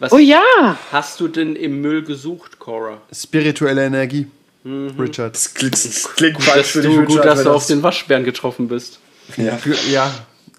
Was 0.00 0.12
Oh 0.12 0.18
ja, 0.18 0.76
hast 0.90 1.20
du 1.20 1.28
denn 1.28 1.54
im 1.54 1.80
Müll 1.80 2.02
gesucht, 2.02 2.58
Cora? 2.58 3.00
spirituelle 3.12 3.84
Energie, 3.84 4.26
Richard. 4.64 5.34
Das 5.34 5.52
klingt, 5.54 5.74
das 5.74 6.08
klingt 6.16 6.34
Gut, 6.36 6.44
falsch 6.44 6.58
dass 6.62 6.70
für 6.70 6.80
dich, 6.82 6.90
du, 6.90 7.00
Richard, 7.00 7.08
gut, 7.16 7.24
dass 7.24 7.42
du 7.42 7.50
auf 7.50 7.56
das- 7.62 7.66
den 7.68 7.82
Waschbären 7.82 8.24
getroffen 8.24 8.68
bist. 8.68 8.98
ja. 9.36 9.58
Ja. 9.90 10.10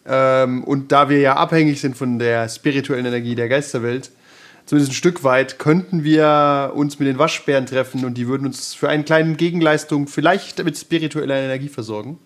Ähm, 0.08 0.64
und 0.64 0.92
da 0.92 1.10
wir 1.10 1.20
ja 1.20 1.36
abhängig 1.36 1.82
sind 1.82 1.98
von 1.98 2.20
der 2.20 2.48
spirituellen 2.48 3.06
Energie 3.08 3.34
der 3.34 3.50
Geisterwelt, 3.50 4.12
zumindest 4.68 4.92
ein 4.92 4.96
Stück 4.96 5.24
weit, 5.24 5.58
könnten 5.58 6.04
wir 6.04 6.74
uns 6.76 7.00
mit 7.00 7.08
den 7.08 7.18
Waschbären 7.18 7.66
treffen 7.66 8.06
und 8.06 8.14
die 8.16 8.28
würden 8.28 8.46
uns 8.46 8.76
für 8.76 8.88
eine 8.90 9.04
kleine 9.04 9.34
Gegenleistung 9.34 10.08
vielleicht 10.08 10.64
mit 10.64 10.78
spiritueller 10.78 11.36
Energie 11.36 11.70
versorgen. 11.70 12.20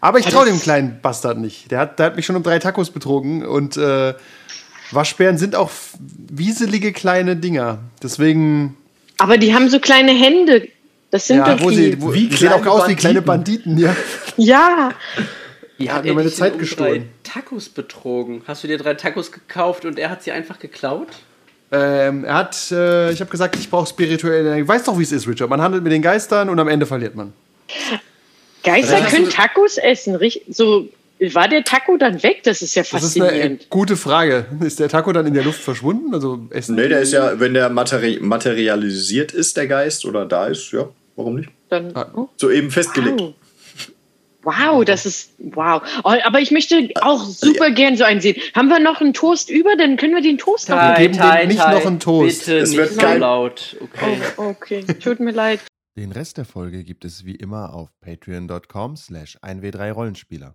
Aber 0.00 0.18
ich 0.18 0.24
traue 0.26 0.46
dem 0.46 0.58
kleinen 0.60 1.00
Bastard 1.02 1.36
nicht. 1.38 1.70
Der 1.70 1.80
hat, 1.80 1.98
der 1.98 2.06
hat 2.06 2.16
mich 2.16 2.24
schon 2.24 2.36
um 2.36 2.42
drei 2.42 2.58
Tacos 2.58 2.90
betrogen 2.90 3.44
und 3.44 3.76
äh, 3.76 4.14
Waschbären 4.90 5.36
sind 5.36 5.54
auch 5.56 5.70
wieselige 6.32 6.92
kleine 6.92 7.36
Dinger. 7.36 7.78
Deswegen, 8.02 8.76
aber 9.20 9.38
die 9.38 9.54
haben 9.54 9.68
so 9.68 9.78
kleine 9.78 10.12
Hände. 10.12 10.68
Das 11.10 11.26
sind 11.26 11.38
ja, 11.38 11.54
doch 11.54 11.62
wo 11.62 11.70
die. 11.70 11.76
sie, 11.76 12.00
wo, 12.02 12.12
Wie 12.12 12.28
die 12.28 12.36
sehen 12.36 12.52
auch 12.52 12.62
kleine 12.62 12.70
aus 12.70 12.88
wie 12.88 12.94
kleine 12.94 13.22
Banditen, 13.22 13.76
ja. 13.78 13.94
ja, 14.36 14.90
Die 15.78 15.90
hat 15.90 16.04
mir 16.04 16.14
meine 16.14 16.30
Zeit 16.30 16.54
um 16.54 16.58
gestohlen. 16.60 17.08
drei 17.24 17.40
Tacos 17.40 17.68
betrogen. 17.68 18.42
Hast 18.46 18.62
du 18.64 18.68
dir 18.68 18.78
drei 18.78 18.94
Tacos 18.94 19.32
gekauft 19.32 19.84
und 19.84 19.98
er 19.98 20.10
hat 20.10 20.22
sie 20.22 20.30
einfach 20.30 20.58
geklaut? 20.58 21.08
Ähm, 21.72 22.24
er 22.24 22.34
hat, 22.34 22.56
äh, 22.72 23.10
ich 23.12 23.20
habe 23.20 23.30
gesagt, 23.30 23.56
ich 23.56 23.68
brauche 23.70 23.86
spirituelle 23.88 24.48
Energie. 24.50 24.66
Weißt 24.68 24.88
doch, 24.88 24.98
wie 24.98 25.02
es 25.02 25.12
ist, 25.12 25.28
Richard. 25.28 25.50
Man 25.50 25.60
handelt 25.60 25.82
mit 25.82 25.92
den 25.92 26.02
Geistern 26.02 26.48
und 26.48 26.58
am 26.58 26.68
Ende 26.68 26.86
verliert 26.86 27.14
man. 27.14 27.32
Geister 28.62 29.00
können 29.02 29.28
Tacos 29.30 29.78
essen. 29.78 30.14
Richtig, 30.16 30.54
so 30.54 30.88
war 31.34 31.48
der 31.48 31.64
Taco 31.64 31.96
dann 31.96 32.22
weg? 32.22 32.42
Das 32.44 32.62
ist 32.62 32.74
ja 32.74 32.82
Das 32.82 33.02
ist 33.02 33.16
eine 33.16 33.26
faszinierend. 33.26 33.70
gute 33.70 33.96
Frage. 33.96 34.46
Ist 34.60 34.80
der 34.80 34.88
Taco 34.88 35.12
dann 35.12 35.26
in 35.26 35.34
der 35.34 35.44
Luft 35.44 35.60
verschwunden? 35.60 36.14
Also 36.14 36.46
essen? 36.50 36.76
Nee, 36.76 36.88
der 36.88 37.00
ist 37.00 37.12
ja, 37.12 37.38
wenn 37.40 37.54
der 37.54 37.68
materi 37.70 38.18
materialisiert 38.20 39.32
ist, 39.32 39.56
der 39.56 39.66
Geist, 39.66 40.04
oder 40.06 40.24
da 40.26 40.46
ist, 40.46 40.72
ja, 40.72 40.88
warum 41.16 41.36
nicht? 41.36 41.50
Dann, 41.68 41.94
Ah. 41.94 42.10
oh, 42.14 42.28
So 42.36 42.50
eben 42.50 42.70
festgelegt. 42.70 43.20
wow. 43.20 43.34
Wow, 44.42 44.84
das 44.86 45.04
ist 45.04 45.32
wow. 45.38 45.82
Oh, 46.02 46.14
aber 46.24 46.40
ich 46.40 46.50
möchte 46.50 46.88
auch 47.02 47.22
super 47.26 47.70
gern 47.72 47.98
so 47.98 48.04
einen 48.04 48.22
sehen. 48.22 48.40
Haben 48.54 48.68
wir 48.68 48.80
noch 48.80 49.02
einen 49.02 49.12
Toast 49.12 49.50
über? 49.50 49.76
Dann 49.76 49.98
können 49.98 50.14
wir 50.14 50.22
den 50.22 50.38
Toast 50.38 50.70
noch. 50.70 50.78
Wir 50.78 50.94
geben 50.96 51.18
dem 51.18 51.48
nicht 51.48 51.58
noch 51.58 51.84
einen 51.84 52.00
Toast. 52.00 52.46
Bitte 52.46 52.58
Es 52.58 52.70
nicht 52.70 52.78
wird 52.78 52.94
so 52.94 53.00
kein- 53.02 53.20
laut. 53.20 53.76
Okay. 53.82 54.16
Oh, 54.38 54.42
okay, 54.44 54.82
tut 54.98 55.20
mir 55.20 55.32
leid. 55.32 55.60
Den 55.98 56.12
Rest 56.12 56.38
der 56.38 56.46
Folge 56.46 56.84
gibt 56.84 57.04
es 57.04 57.26
wie 57.26 57.34
immer 57.34 57.74
auf 57.74 57.90
patreon.com 58.00 58.96
slash 58.96 59.36
1w3rollenspieler. 59.42 60.54